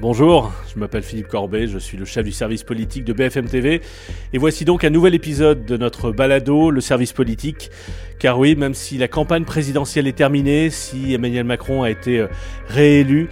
Bonjour, 0.00 0.52
je 0.72 0.78
m'appelle 0.78 1.02
Philippe 1.02 1.26
Corbet, 1.26 1.66
je 1.66 1.76
suis 1.76 1.96
le 1.96 2.04
chef 2.04 2.24
du 2.24 2.30
service 2.30 2.62
politique 2.62 3.04
de 3.04 3.12
BFM 3.12 3.46
TV 3.46 3.80
et 4.32 4.38
voici 4.38 4.64
donc 4.64 4.84
un 4.84 4.90
nouvel 4.90 5.12
épisode 5.12 5.64
de 5.64 5.76
notre 5.76 6.12
balado, 6.12 6.70
le 6.70 6.80
service 6.80 7.12
politique. 7.12 7.72
Car 8.20 8.38
oui, 8.38 8.54
même 8.54 8.74
si 8.74 8.96
la 8.96 9.08
campagne 9.08 9.42
présidentielle 9.42 10.06
est 10.06 10.16
terminée, 10.16 10.70
si 10.70 11.14
Emmanuel 11.14 11.42
Macron 11.42 11.82
a 11.82 11.90
été 11.90 12.20
euh, 12.20 12.28
réélu, 12.68 13.28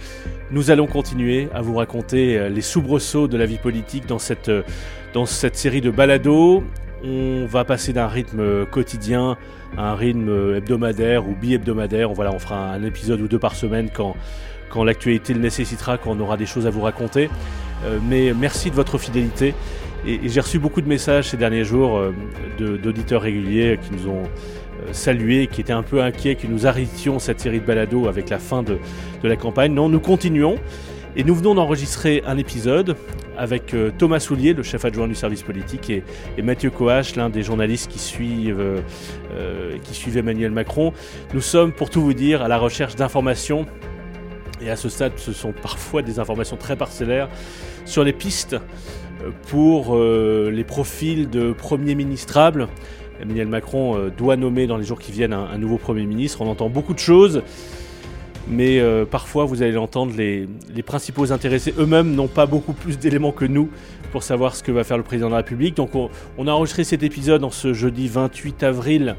nous 0.51 0.69
allons 0.69 0.87
continuer 0.87 1.47
à 1.53 1.61
vous 1.61 1.75
raconter 1.75 2.37
euh, 2.37 2.49
les 2.49 2.59
soubresauts 2.59 3.29
de 3.29 3.37
la 3.37 3.45
vie 3.45 3.59
politique 3.59 4.05
dans 4.05 4.19
cette, 4.19 4.49
euh, 4.49 4.63
dans 5.13 5.25
cette 5.25 5.55
série 5.55 5.79
de 5.79 5.89
balados. 5.89 6.65
On 7.01 7.45
va 7.45 7.63
passer 7.63 7.93
d'un 7.93 8.07
rythme 8.07 8.65
quotidien 8.65 9.37
à 9.77 9.91
un 9.91 9.95
rythme 9.95 10.55
hebdomadaire 10.55 11.29
ou 11.29 11.33
bi-hebdomadaire. 11.33 12.11
Voilà, 12.11 12.33
on 12.33 12.39
fera 12.39 12.71
un 12.71 12.83
épisode 12.83 13.21
ou 13.21 13.29
deux 13.29 13.39
par 13.39 13.55
semaine 13.55 13.89
quand 13.93 14.17
quand 14.69 14.83
l'actualité 14.83 15.33
le 15.33 15.39
nécessitera, 15.39 15.97
quand 15.97 16.11
on 16.11 16.19
aura 16.19 16.37
des 16.37 16.45
choses 16.45 16.67
à 16.67 16.69
vous 16.69 16.81
raconter. 16.81 17.29
Euh, 17.85 17.99
mais 18.07 18.33
merci 18.33 18.69
de 18.69 18.75
votre 18.75 18.97
fidélité. 18.97 19.53
Et, 20.05 20.19
j'ai 20.25 20.39
reçu 20.39 20.59
beaucoup 20.59 20.81
de 20.81 20.87
messages 20.87 21.29
ces 21.29 21.37
derniers 21.37 21.63
jours 21.63 21.97
euh, 21.97 22.13
d'auditeurs 22.59 23.21
réguliers 23.21 23.79
qui 23.81 23.91
nous 23.93 24.09
ont 24.09 24.23
euh, 24.23 24.93
salués, 24.93 25.47
qui 25.47 25.61
étaient 25.61 25.73
un 25.73 25.83
peu 25.83 26.01
inquiets 26.01 26.35
que 26.35 26.47
nous 26.47 26.65
arrêtions 26.65 27.19
cette 27.19 27.39
série 27.39 27.59
de 27.59 27.65
balados 27.65 28.07
avec 28.07 28.29
la 28.29 28.39
fin 28.39 28.63
de, 28.63 28.77
la 29.23 29.35
campagne. 29.35 29.73
Non, 29.73 29.89
nous 29.89 29.99
continuons. 29.99 30.57
Et 31.15 31.23
nous 31.23 31.33
venons 31.33 31.55
d'enregistrer 31.55 32.21
un 32.27 32.37
épisode 32.37 32.95
avec 33.35 33.75
Thomas 33.97 34.19
Soulier, 34.19 34.53
le 34.53 34.61
chef 34.61 34.85
adjoint 34.85 35.07
du 35.07 35.15
service 35.15 35.41
politique, 35.41 35.89
et, 35.89 36.03
Mathieu 36.43 36.69
Coache, 36.69 37.15
l'un 37.15 37.29
des 37.29 37.41
journalistes 37.41 37.89
qui 37.89 37.97
suivent, 37.97 38.83
qui 39.83 39.95
suivent 39.95 40.17
Emmanuel 40.17 40.51
Macron. 40.51 40.93
Nous 41.33 41.41
sommes, 41.41 41.71
pour 41.71 41.89
tout 41.89 42.01
vous 42.01 42.13
dire, 42.13 42.43
à 42.43 42.47
la 42.47 42.59
recherche 42.59 42.95
d'informations 42.95 43.65
et 44.61 44.69
à 44.69 44.75
ce 44.75 44.89
stade, 44.89 45.13
ce 45.17 45.33
sont 45.33 45.51
parfois 45.51 46.01
des 46.01 46.19
informations 46.19 46.57
très 46.57 46.75
parcellaires 46.75 47.29
sur 47.85 48.03
les 48.03 48.13
pistes 48.13 48.55
euh, 49.23 49.31
pour 49.49 49.95
euh, 49.95 50.49
les 50.51 50.63
profils 50.63 51.29
de 51.29 51.51
premiers 51.51 51.95
ministrables. 51.95 52.67
Emmanuel 53.21 53.47
Macron 53.47 53.97
euh, 53.97 54.09
doit 54.09 54.35
nommer 54.35 54.67
dans 54.67 54.77
les 54.77 54.83
jours 54.83 54.99
qui 54.99 55.11
viennent 55.11 55.33
un, 55.33 55.57
nouveau 55.57 55.77
Premier 55.77 56.05
ministre. 56.05 56.41
On 56.41 56.49
entend 56.49 56.69
beaucoup 56.69 56.93
de 56.93 56.99
choses, 56.99 57.43
mais 58.47 58.81
parfois 59.05 59.45
vous 59.45 59.61
allez 59.61 59.73
l'entendre, 59.73 60.13
les, 60.15 60.47
principaux 60.85 61.31
intéressés 61.31 61.73
eux-mêmes 61.77 62.13
n'ont 62.15 62.27
pas 62.27 62.45
beaucoup 62.45 62.73
plus 62.73 62.97
d'éléments 62.97 63.31
que 63.31 63.45
nous 63.45 63.69
pour 64.11 64.23
savoir 64.23 64.55
ce 64.55 64.63
que 64.63 64.71
va 64.71 64.83
faire 64.83 64.97
le 64.97 65.03
Président 65.03 65.27
de 65.27 65.31
la 65.31 65.37
République. 65.37 65.75
Donc 65.75 65.91
on, 65.95 66.47
a 66.47 66.51
enregistré 66.51 66.83
cet 66.83 67.03
épisode 67.03 67.43
en 67.43 67.51
ce 67.51 67.73
jeudi 67.73 68.07
28 68.07 68.63
avril 68.63 69.15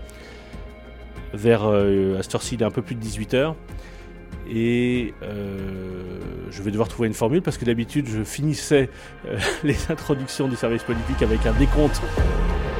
vers 1.35 1.67
à 1.67 2.23
cette 2.23 2.35
heure-ci 2.35 2.57
d'un 2.57 2.71
peu 2.71 2.81
plus 2.81 2.95
de 2.95 3.05
18h. 3.05 3.55
Et 4.51 5.15
euh, 5.23 6.21
je 6.51 6.63
vais 6.63 6.71
devoir 6.71 6.89
trouver 6.89 7.09
une 7.09 7.15
formule 7.15 7.43
parce 7.43 7.59
que 7.59 7.65
d'habitude 7.65 8.07
je 8.09 8.23
finissais 8.23 8.89
euh, 9.27 9.39
les 9.65 9.91
introductions 9.91 10.49
du 10.49 10.57
service 10.57 10.83
politique 10.83 11.23
avec 11.23 11.45
un 11.47 11.53
décompte 11.53 12.01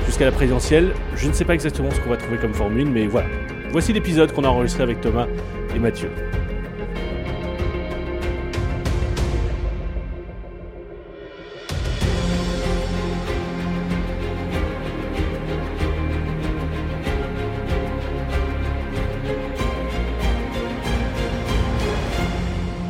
jusqu'à 0.07 0.25
la 0.25 0.33
présidentielle. 0.33 0.93
Je 1.15 1.29
ne 1.29 1.33
sais 1.33 1.45
pas 1.45 1.55
exactement 1.55 1.91
ce 1.91 2.01
qu'on 2.01 2.11
va 2.11 2.17
trouver 2.17 2.39
comme 2.39 2.55
formule, 2.55 2.89
mais 2.89 3.07
voilà. 3.07 3.29
Voici 3.71 3.93
l'épisode 3.93 4.33
qu'on 4.33 4.45
a 4.45 4.49
enregistré 4.49 4.83
avec 4.83 5.01
Thomas 5.01 5.27
et 5.75 5.79
Mathieu. 5.79 6.09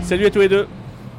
Salut 0.08 0.24
à 0.24 0.30
tous 0.30 0.38
les 0.38 0.48
deux. 0.48 0.66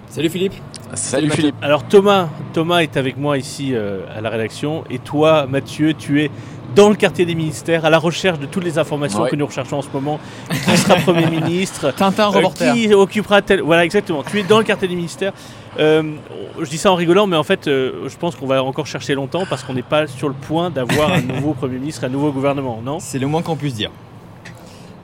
Salut 0.09 0.31
Philippe. 0.31 0.53
Salut, 0.95 1.29
Philippe. 1.29 1.53
Alors 1.61 1.83
Thomas, 1.83 2.27
Thomas 2.53 2.79
est 2.79 2.97
avec 2.97 3.17
moi 3.17 3.37
ici 3.37 3.75
euh, 3.75 3.99
à 4.17 4.19
la 4.19 4.31
rédaction 4.31 4.83
et 4.89 4.97
toi 4.97 5.45
Mathieu, 5.45 5.93
tu 5.93 6.23
es 6.23 6.31
dans 6.73 6.89
le 6.89 6.95
quartier 6.95 7.23
des 7.27 7.35
ministères 7.35 7.85
à 7.85 7.91
la 7.91 7.99
recherche 7.99 8.39
de 8.39 8.47
toutes 8.47 8.63
les 8.63 8.79
informations 8.79 9.27
que 9.27 9.35
nous 9.35 9.45
recherchons 9.45 9.77
en 9.77 9.81
ce 9.83 9.89
moment. 9.93 10.19
Qui 10.49 10.75
sera 10.75 10.95
Premier 11.05 11.27
ministre 11.27 11.91
Tintin, 11.91 12.29
euh, 12.29 12.37
reporter. 12.37 12.73
qui 12.73 12.91
occupera 12.91 13.43
tel... 13.43 13.61
Voilà, 13.61 13.85
exactement. 13.85 14.23
Tu 14.23 14.39
es 14.39 14.43
dans 14.43 14.57
le 14.57 14.63
quartier 14.63 14.87
des 14.87 14.95
ministères. 14.95 15.33
Euh, 15.77 16.15
je 16.59 16.67
dis 16.67 16.79
ça 16.79 16.91
en 16.91 16.95
rigolant, 16.95 17.27
mais 17.27 17.37
en 17.37 17.43
fait, 17.43 17.65
je 17.65 18.17
pense 18.17 18.35
qu'on 18.35 18.47
va 18.47 18.63
encore 18.63 18.87
chercher 18.87 19.13
longtemps 19.13 19.43
parce 19.47 19.61
qu'on 19.61 19.73
n'est 19.75 19.83
pas 19.83 20.07
sur 20.07 20.29
le 20.29 20.33
point 20.33 20.71
d'avoir 20.71 21.13
un 21.13 21.21
nouveau 21.21 21.53
Premier 21.59 21.77
ministre, 21.77 22.05
un 22.05 22.09
nouveau 22.09 22.31
gouvernement, 22.31 22.81
non? 22.83 22.97
C'est 22.99 23.19
le 23.19 23.27
moins 23.27 23.43
qu'on 23.43 23.55
puisse 23.55 23.75
dire. 23.75 23.91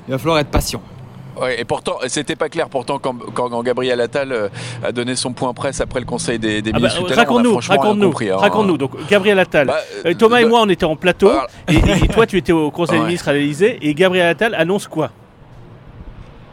Il 0.07 0.11
va 0.11 0.17
falloir 0.17 0.39
être 0.39 0.49
patient. 0.49 0.81
Ouais, 1.39 1.59
et 1.59 1.65
pourtant, 1.65 1.97
c'était 2.07 2.35
pas 2.35 2.49
clair. 2.49 2.69
Pourtant, 2.69 2.99
quand, 2.99 3.15
quand, 3.33 3.63
Gabriel 3.63 3.99
Attal 4.01 4.31
euh, 4.31 4.47
a 4.83 4.91
donné 4.91 5.15
son 5.15 5.33
point 5.33 5.53
presse 5.53 5.81
après 5.81 5.99
le 5.99 6.05
Conseil 6.05 6.39
des, 6.39 6.61
des 6.61 6.71
ah 6.73 6.79
bah, 6.79 6.87
ministres, 6.87 7.13
raconte-nous, 7.13 7.57
raconte-nous, 7.57 8.13
hein. 8.31 8.37
raconte-nous. 8.37 8.77
Donc, 8.77 8.91
Gabriel 9.09 9.39
Attal, 9.39 9.67
bah, 9.67 9.79
euh, 10.05 10.13
Thomas 10.13 10.39
et 10.39 10.45
moi, 10.45 10.61
on 10.61 10.69
était 10.69 10.85
en 10.85 10.95
plateau, 10.95 11.31
et, 11.67 11.75
et, 11.75 12.07
toi, 12.07 12.25
tu 12.25 12.37
étais 12.37 12.53
au 12.53 12.71
Conseil 12.71 12.99
des 12.99 13.05
ministres 13.05 13.29
à 13.29 13.33
l'Élysée, 13.33 13.77
et 13.81 13.93
Gabriel 13.93 14.27
Attal 14.27 14.55
annonce 14.55 14.87
quoi? 14.87 15.11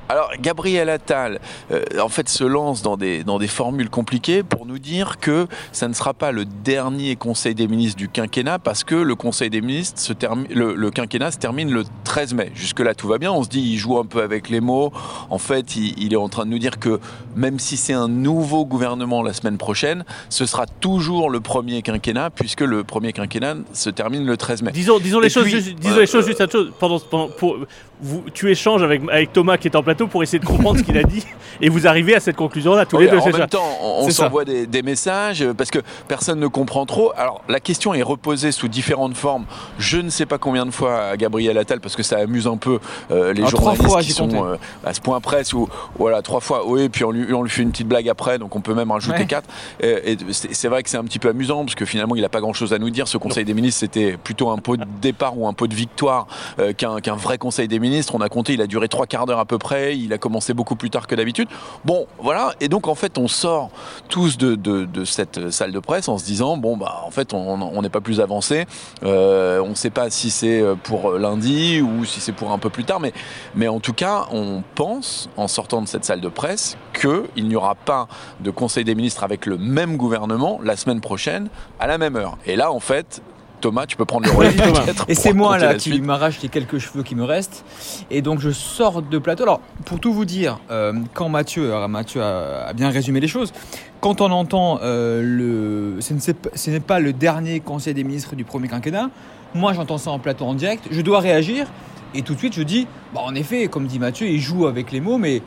Alors, 0.08 0.30
Gabriel 0.40 0.90
Attal, 0.90 1.40
euh, 1.70 1.82
en 2.00 2.08
fait, 2.08 2.28
se 2.28 2.44
lance 2.44 2.82
dans 2.82 2.96
des, 2.96 3.24
dans 3.24 3.38
des 3.38 3.46
formules 3.46 3.88
compliquées 3.88 4.42
pour 4.42 4.66
nous 4.66 4.78
dire 4.78 5.18
que 5.18 5.46
ça 5.72 5.88
ne 5.88 5.94
sera 5.94 6.12
pas 6.12 6.32
le 6.32 6.44
dernier 6.44 7.16
Conseil 7.16 7.54
des 7.54 7.66
ministres 7.66 7.96
du 7.96 8.08
quinquennat 8.08 8.58
parce 8.58 8.84
que 8.84 8.94
le 8.94 9.14
Conseil 9.14 9.48
des 9.48 9.60
ministres, 9.60 10.00
se 10.00 10.12
termine, 10.12 10.46
le, 10.52 10.90
quinquennat 10.90 11.30
se 11.30 11.38
termine 11.38 11.70
le 11.70 11.84
13 12.04 12.34
mai. 12.34 12.52
Jusque-là, 12.54 12.94
tout 12.94 13.08
va 13.08 13.18
bien. 13.18 13.32
On 13.32 13.42
se 13.42 13.48
dit, 13.48 13.60
il 13.60 13.78
joue 13.78 13.98
un 13.98 14.04
peu 14.04 14.22
avec 14.22 14.50
les 14.50 14.60
mots. 14.60 14.92
En 15.30 15.38
fait, 15.38 15.76
il, 15.76 16.12
est 16.12 16.16
en 16.16 16.28
train 16.28 16.44
de 16.44 16.50
nous 16.50 16.58
dire 16.58 16.78
que 16.78 17.00
même 17.34 17.58
si 17.58 17.76
c'est 17.76 17.94
un 17.94 18.08
nouveau 18.08 18.66
gouvernement 18.66 19.22
la 19.22 19.32
semaine 19.32 19.56
prochaine, 19.56 20.04
ce 20.28 20.44
sera 20.44 20.66
toujours 20.66 21.30
le 21.30 21.40
premier 21.40 21.82
quinquennat 21.82 22.30
puisque 22.30 22.60
le 22.60 22.84
premier 22.84 23.12
quinquennat 23.12 23.56
se 23.72 23.88
termine 23.88 24.26
le 24.26 24.36
13 24.36 24.62
mai. 24.62 24.72
Disons, 24.72 24.98
disons 24.98 25.20
les, 25.20 25.30
choses, 25.30 25.46
disons 25.46 25.96
les 25.96 26.06
choses 26.06 26.26
juste 26.26 26.50
chose. 26.50 26.72
Pendant, 26.78 26.98
pendant, 26.98 27.28
pour, 27.28 27.56
vous, 28.02 28.24
tu 28.34 28.50
échanges 28.50 28.82
avec, 28.82 29.00
avec 29.10 29.32
Thomas 29.32 29.56
qui 29.56 29.68
est 29.68 29.76
en 29.76 29.82
plateau 29.82 30.08
pour 30.08 30.22
essayer 30.22 30.40
de 30.40 30.44
comprendre 30.44 30.78
ce 30.78 30.82
qu'il 30.82 30.98
a 30.98 31.04
dit 31.04 31.24
et 31.60 31.68
vous 31.68 31.86
arrivez 31.86 32.14
à 32.14 32.20
cette 32.20 32.36
conclusion-là 32.36 32.84
tous 32.86 32.98
les 32.98 33.08
deux. 33.08 33.18
En 33.18 33.30
même 33.30 33.46
temps, 33.46 33.78
on, 33.80 34.10
s'envoie 34.10 34.44
des, 34.44 34.82
messages 34.82 35.46
parce 35.56 35.70
que 35.70 35.78
personne 36.08 36.40
ne 36.40 36.48
comprend 36.48 36.86
trop. 36.86 37.12
Alors 37.16 37.42
la 37.48 37.60
question 37.60 37.94
est 37.94 38.02
reposée 38.02 38.50
sous 38.50 38.66
différentes 38.66 39.14
formes. 39.14 39.44
Je 39.78 39.98
ne 39.98 40.10
sais 40.10 40.26
pas 40.26 40.38
combien 40.38 40.66
de 40.66 40.72
fois 40.72 41.02
à 41.02 41.16
Gabriel 41.16 41.56
Attal 41.56 41.80
parce 41.80 41.94
que 41.94 42.02
ça 42.02 42.18
amuse 42.18 42.48
un 42.48 42.56
peu 42.56 42.80
euh, 43.12 43.32
les 43.32 43.44
ah, 43.44 43.48
journalistes 43.48 44.00
qui 44.00 44.12
sont 44.12 44.44
euh, 44.44 44.56
à 44.84 44.92
ce 44.92 45.00
point 45.00 45.20
presse 45.20 45.52
ou 45.52 45.68
voilà 45.96 46.20
trois 46.22 46.40
fois. 46.40 46.66
Oui, 46.66 46.88
puis 46.88 47.04
on 47.04 47.12
lui, 47.12 47.32
on 47.32 47.44
lui 47.44 47.50
fait 47.50 47.62
une 47.62 47.70
petite 47.70 47.86
blague 47.86 48.08
après, 48.08 48.38
donc 48.38 48.56
on 48.56 48.60
peut 48.60 48.74
même 48.74 48.90
rajouter 48.90 49.26
quatre. 49.26 49.48
Et, 49.80 50.16
c'est 50.32 50.68
vrai 50.68 50.82
que 50.82 50.90
c'est 50.90 50.96
un 50.96 51.04
petit 51.04 51.20
peu 51.20 51.28
amusant 51.28 51.64
parce 51.64 51.76
que 51.76 51.84
finalement 51.84 52.16
il 52.16 52.22
n'a 52.22 52.28
pas 52.28 52.40
grand-chose 52.40 52.72
à 52.72 52.78
nous 52.78 52.90
dire. 52.90 53.06
Ce 53.06 53.18
Conseil 53.18 53.44
des 53.44 53.54
ministres 53.54 53.80
c'était 53.80 54.16
plutôt 54.16 54.50
un 54.50 54.58
pot 54.58 54.76
de 54.76 54.84
départ 55.00 55.38
ou 55.38 55.46
un 55.46 55.52
pot 55.52 55.68
de 55.68 55.74
victoire 55.74 56.26
euh, 56.58 56.72
qu'un 56.72 57.16
vrai 57.16 57.38
Conseil 57.38 57.68
des 57.68 57.78
ministres. 57.78 57.91
On 58.14 58.20
a 58.20 58.28
compté, 58.28 58.54
il 58.54 58.62
a 58.62 58.66
duré 58.66 58.88
trois 58.88 59.06
quarts 59.06 59.26
d'heure 59.26 59.38
à 59.38 59.44
peu 59.44 59.58
près 59.58 59.96
il 59.96 60.12
a 60.12 60.18
commencé 60.18 60.54
beaucoup 60.54 60.76
plus 60.76 60.90
tard 60.90 61.06
que 61.06 61.14
d'habitude. 61.14 61.48
Bon, 61.84 62.06
voilà, 62.18 62.54
et 62.60 62.68
donc 62.68 62.88
en 62.88 62.94
fait, 62.94 63.18
on 63.18 63.28
sort 63.28 63.70
tous 64.08 64.38
de, 64.38 65.04
cette 65.04 65.50
salle 65.50 65.72
de 65.72 65.78
presse 65.78 66.08
en 66.08 66.18
se 66.18 66.24
disant, 66.24 66.56
bon, 66.56 66.76
bah 66.76 67.02
en 67.04 67.10
fait, 67.10 67.34
on 67.34 67.82
n'est 67.82 67.88
pas 67.88 68.00
plus 68.00 68.20
avancé, 68.20 68.66
euh, 69.04 69.60
on 69.60 69.70
ne 69.70 69.74
sait 69.74 69.90
pas 69.90 70.10
si 70.10 70.30
c'est 70.30 70.62
pour 70.82 71.12
lundi 71.12 71.80
ou 71.80 72.04
si 72.04 72.20
c'est 72.20 72.32
pour 72.32 72.52
un 72.52 72.58
peu 72.58 72.70
plus 72.70 72.84
tard, 72.84 73.00
mais, 73.00 73.12
mais 73.54 73.68
en 73.68 73.80
tout 73.80 73.92
cas, 73.92 74.26
on 74.32 74.62
pense, 74.74 75.28
en 75.36 75.48
sortant 75.48 75.82
de 75.82 75.88
cette 75.88 76.04
salle 76.04 76.20
de 76.20 76.28
presse, 76.28 76.76
qu'il 76.92 77.48
n'y 77.48 77.56
aura 77.56 77.74
pas 77.74 78.08
de 78.40 78.50
Conseil 78.50 78.84
des 78.84 78.94
ministres 78.94 79.24
avec 79.24 79.46
le 79.46 79.58
même 79.58 79.96
gouvernement 79.96 80.60
la 80.62 80.76
semaine 80.76 81.00
prochaine 81.00 81.48
à 81.80 81.86
la 81.86 81.98
même 81.98 82.16
heure. 82.16 82.38
Et 82.46 82.56
là, 82.56 82.72
en 82.72 82.80
fait, 82.80 83.22
Thomas, 83.62 83.86
tu 83.86 83.96
peux 83.96 84.04
prendre 84.04 84.26
le 84.26 84.32
relais. 84.32 84.52
et 85.08 85.14
c'est 85.14 85.32
moi 85.32 85.56
là 85.56 85.74
qui 85.74 85.98
m'arrache 86.00 86.42
les 86.42 86.50
quelques 86.50 86.78
cheveux 86.78 87.02
qui 87.02 87.14
me 87.14 87.24
restent. 87.24 87.64
Et 88.10 88.20
donc 88.20 88.40
je 88.40 88.50
sors 88.50 89.00
de 89.00 89.18
plateau. 89.18 89.44
Alors 89.44 89.60
pour 89.86 89.98
tout 90.00 90.12
vous 90.12 90.26
dire, 90.26 90.58
euh, 90.70 90.92
quand 91.14 91.30
Mathieu, 91.30 91.72
Mathieu 91.88 92.22
a, 92.22 92.72
bien 92.74 92.90
résumé 92.90 93.20
les 93.20 93.28
choses, 93.28 93.52
quand 94.00 94.20
on 94.20 94.30
entend 94.30 94.80
euh, 94.82 95.22
le, 95.22 96.00
ce 96.00 96.70
n'est 96.70 96.80
pas 96.80 96.98
le 96.98 97.12
dernier 97.12 97.60
Conseil 97.60 97.94
des 97.94 98.04
ministres 98.04 98.36
du 98.36 98.44
premier 98.44 98.68
quinquennat. 98.68 99.08
Moi 99.54 99.72
j'entends 99.72 99.98
ça 99.98 100.10
en 100.10 100.18
plateau 100.18 100.44
en 100.44 100.54
direct. 100.54 100.88
Je 100.90 101.00
dois 101.00 101.20
réagir. 101.20 101.66
Et 102.14 102.20
tout 102.20 102.34
de 102.34 102.38
suite, 102.38 102.54
je 102.54 102.62
dis, 102.62 102.86
bah, 103.14 103.22
en 103.24 103.34
effet, 103.34 103.68
comme 103.68 103.86
dit 103.86 103.98
Mathieu, 103.98 104.26
il 104.26 104.38
joue 104.38 104.66
avec 104.66 104.92
les 104.92 105.00
mots, 105.00 105.16
mais 105.16 105.40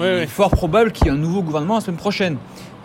il 0.00 0.04
est 0.04 0.26
fort 0.26 0.50
probable 0.50 0.92
qu'il 0.92 1.06
y 1.06 1.10
ait 1.10 1.12
un 1.12 1.16
nouveau 1.16 1.42
gouvernement 1.42 1.76
la 1.76 1.80
semaine 1.80 1.96
prochaine. 1.96 2.36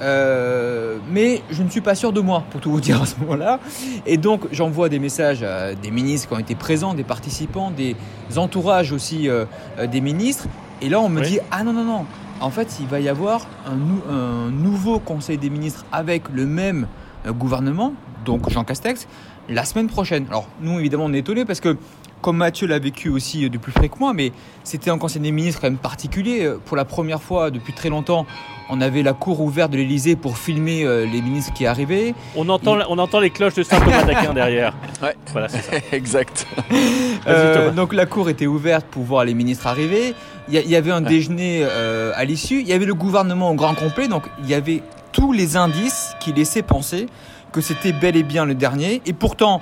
Euh, 0.01 0.97
mais 1.11 1.41
je 1.51 1.61
ne 1.61 1.69
suis 1.69 1.81
pas 1.81 1.95
sûr 1.95 2.11
de 2.11 2.21
moi, 2.21 2.43
pour 2.49 2.59
tout 2.59 2.71
vous 2.71 2.81
dire 2.81 3.01
à 3.01 3.05
ce 3.05 3.19
moment-là. 3.19 3.59
Et 4.05 4.17
donc, 4.17 4.41
j'envoie 4.51 4.89
des 4.89 4.99
messages 4.99 5.43
à 5.43 5.75
des 5.75 5.91
ministres 5.91 6.27
qui 6.27 6.33
ont 6.33 6.39
été 6.39 6.55
présents, 6.55 6.93
des 6.93 7.03
participants, 7.03 7.71
des 7.71 7.95
entourages 8.35 8.91
aussi 8.91 9.29
euh, 9.29 9.45
euh, 9.77 9.87
des 9.87 10.01
ministres. 10.01 10.47
Et 10.81 10.89
là, 10.89 10.99
on 10.99 11.09
me 11.09 11.21
dit 11.21 11.39
Ah 11.51 11.63
non, 11.63 11.73
non, 11.73 11.83
non. 11.83 12.05
En 12.39 12.49
fait, 12.49 12.77
il 12.79 12.87
va 12.87 12.99
y 12.99 13.07
avoir 13.07 13.45
un, 13.67 14.11
un 14.11 14.49
nouveau 14.49 14.97
Conseil 14.97 15.37
des 15.37 15.51
ministres 15.51 15.85
avec 15.91 16.23
le 16.33 16.47
même 16.47 16.87
gouvernement, 17.27 17.93
donc 18.25 18.49
Jean 18.49 18.63
Castex, 18.63 19.07
la 19.47 19.63
semaine 19.63 19.87
prochaine. 19.87 20.25
Alors, 20.29 20.47
nous, 20.59 20.79
évidemment, 20.79 21.05
on 21.05 21.13
est 21.13 21.19
étonnés 21.19 21.45
parce 21.45 21.59
que 21.59 21.77
comme 22.21 22.37
Mathieu 22.37 22.67
l'a 22.67 22.79
vécu 22.79 23.09
aussi 23.09 23.49
de 23.49 23.57
plus 23.57 23.71
près 23.71 23.89
que 23.89 23.97
moi, 23.99 24.13
mais 24.13 24.31
c'était 24.63 24.89
un 24.89 24.97
conseil 24.97 25.21
des 25.21 25.31
ministres 25.31 25.61
quand 25.61 25.67
même 25.67 25.77
particulier. 25.77 26.49
Pour 26.65 26.77
la 26.77 26.85
première 26.85 27.21
fois 27.21 27.51
depuis 27.51 27.73
très 27.73 27.89
longtemps, 27.89 28.25
on 28.71 28.79
avait 28.79 29.03
la 29.03 29.11
cour 29.11 29.41
ouverte 29.41 29.71
de 29.71 29.77
l'Elysée 29.77 30.15
pour 30.15 30.37
filmer 30.37 30.85
euh, 30.85 31.05
les 31.05 31.21
ministres 31.21 31.51
qui 31.53 31.65
arrivaient. 31.65 32.15
On 32.37 32.47
entend, 32.47 32.77
on 32.89 32.97
entend 32.99 33.19
les 33.19 33.29
cloches 33.29 33.55
de 33.55 33.63
Saint-Thomas 33.63 34.03
d'Aquin 34.03 34.33
derrière. 34.33 34.73
Ouais. 35.01 35.15
Voilà, 35.31 35.49
c'est 35.49 35.61
ça. 35.61 35.71
exact. 35.93 36.45
Euh, 37.25 37.71
donc 37.71 37.91
la 37.91 38.05
cour 38.05 38.29
était 38.29 38.45
ouverte 38.45 38.85
pour 38.85 39.01
voir 39.01 39.25
les 39.25 39.33
ministres 39.33 39.65
arriver. 39.65 40.13
Il 40.47 40.53
y, 40.53 40.75
avait 40.75 40.91
un 40.91 41.01
déjeuner 41.01 41.61
euh, 41.63 42.11
à 42.15 42.23
l'issue. 42.23 42.61
Il 42.61 42.67
y 42.67 42.73
avait 42.73 42.85
le 42.85 42.93
gouvernement 42.93 43.49
au 43.49 43.55
grand 43.55 43.73
complet. 43.73 44.07
Donc 44.07 44.23
il 44.43 44.49
y 44.49 44.53
avait 44.53 44.83
tous 45.11 45.33
les 45.33 45.57
indices 45.57 46.15
qui 46.19 46.33
laissaient 46.33 46.61
penser 46.61 47.07
que 47.51 47.61
c'était 47.61 47.93
bel 47.93 48.15
et 48.15 48.21
bien 48.21 48.45
le 48.45 48.53
dernier. 48.53 49.01
Et 49.07 49.13
pourtant, 49.13 49.59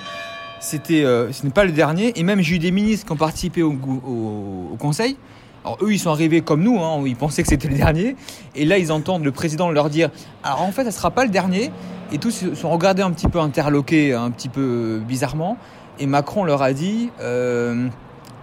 c'était, 0.59 1.03
ce 1.03 1.43
n'est 1.43 1.51
pas 1.51 1.65
le 1.65 1.71
dernier. 1.71 2.17
Et 2.19 2.23
même 2.23 2.41
j'ai 2.41 2.55
eu 2.55 2.59
des 2.59 2.71
ministres 2.71 3.05
qui 3.05 3.11
ont 3.11 3.17
participé 3.17 3.63
au, 3.63 3.73
au 3.73 4.75
conseil 4.77 5.17
alors 5.65 5.77
eux, 5.81 5.91
ils 5.91 5.99
sont 5.99 6.09
arrivés 6.09 6.41
comme 6.41 6.63
nous, 6.63 6.79
hein, 6.79 7.01
ils 7.05 7.15
pensaient 7.15 7.41
que 7.41 7.49
c'était 7.49 7.67
le 7.67 7.75
dernier. 7.75 8.15
Et 8.55 8.65
là, 8.65 8.77
ils 8.77 8.91
entendent 8.91 9.23
le 9.23 9.31
président 9.31 9.69
leur 9.69 9.89
dire, 9.89 10.09
alors 10.43 10.61
en 10.61 10.71
fait, 10.71 10.85
ça 10.85 10.91
sera 10.91 11.11
pas 11.11 11.25
le 11.25 11.31
dernier. 11.31 11.71
Et 12.11 12.17
tous 12.17 12.31
se 12.31 12.55
sont 12.55 12.69
regardés 12.69 13.01
un 13.01 13.11
petit 13.11 13.27
peu 13.27 13.39
interloqués, 13.39 14.13
un 14.13 14.31
petit 14.31 14.49
peu 14.49 15.01
bizarrement. 15.05 15.57
Et 15.99 16.07
Macron 16.07 16.43
leur 16.43 16.61
a 16.61 16.71
dit, 16.73 17.09
euh, 17.19 17.87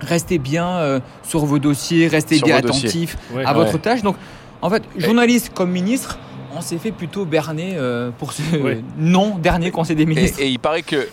restez 0.00 0.38
bien 0.38 0.68
euh, 0.68 1.00
sur 1.22 1.46
vos 1.46 1.58
dossiers, 1.58 2.06
restez 2.06 2.38
bien 2.40 2.56
attentifs 2.56 3.16
à 3.44 3.54
votre 3.54 3.78
tâche. 3.78 4.02
Donc, 4.02 4.16
en 4.60 4.68
fait, 4.68 4.82
journaliste 4.96 5.52
comme 5.54 5.70
ministre, 5.70 6.18
on 6.54 6.60
s'est 6.60 6.78
fait 6.78 6.92
plutôt 6.92 7.24
berner 7.24 7.72
euh, 7.76 8.10
pour 8.16 8.32
ce 8.32 8.42
non 8.98 9.38
dernier 9.38 9.70
Conseil 9.70 9.96
des 9.96 10.06
ministres. 10.06 10.38
et 10.40 10.48
il 10.48 10.58
paraît 10.58 10.82
que 10.82 11.08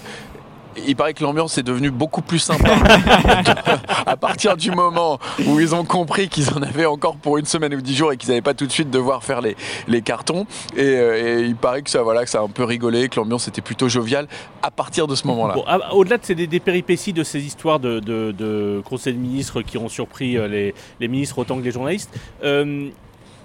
il 0.87 0.95
paraît 0.95 1.13
que 1.13 1.23
l'ambiance 1.23 1.57
est 1.57 1.63
devenue 1.63 1.91
beaucoup 1.91 2.21
plus 2.21 2.39
sympa 2.39 2.69
à 4.05 4.17
partir 4.17 4.57
du 4.57 4.71
moment 4.71 5.19
où 5.47 5.59
ils 5.59 5.75
ont 5.75 5.85
compris 5.85 6.27
qu'ils 6.29 6.49
en 6.49 6.61
avaient 6.61 6.85
encore 6.85 7.15
pour 7.15 7.37
une 7.37 7.45
semaine 7.45 7.73
ou 7.73 7.81
dix 7.81 7.95
jours 7.95 8.11
et 8.11 8.17
qu'ils 8.17 8.29
n'avaient 8.29 8.41
pas 8.41 8.53
tout 8.53 8.65
de 8.65 8.71
suite 8.71 8.89
devoir 8.89 9.23
faire 9.23 9.41
les, 9.41 9.55
les 9.87 10.01
cartons. 10.01 10.45
Euh, 10.77 11.41
et, 11.41 11.45
il 11.45 11.55
paraît 11.55 11.81
que 11.81 11.89
ça, 11.89 12.01
voilà, 12.03 12.23
que 12.23 12.29
ça 12.29 12.39
a 12.39 12.43
un 12.43 12.49
peu 12.49 12.63
rigolé, 12.63 13.09
que 13.09 13.19
l'ambiance 13.19 13.47
était 13.47 13.61
plutôt 13.61 13.89
joviale 13.89 14.27
à 14.61 14.71
partir 14.71 15.07
de 15.07 15.15
ce 15.15 15.27
moment-là. 15.27 15.55
Au-delà 15.93 16.17
de 16.17 16.25
ces, 16.25 16.35
des, 16.35 16.59
péripéties 16.59 17.13
de 17.13 17.23
ces 17.23 17.43
histoires 17.43 17.79
de, 17.79 17.99
de, 17.99 18.81
conseils 18.85 19.13
de 19.13 19.19
ministres 19.19 19.61
qui 19.61 19.77
ont 19.77 19.89
surpris 19.89 20.37
euh, 20.37 20.47
les, 20.47 20.73
les, 20.99 21.07
ministres 21.07 21.39
autant 21.39 21.57
que 21.57 21.63
les 21.63 21.71
journalistes, 21.71 22.11
euh, 22.43 22.89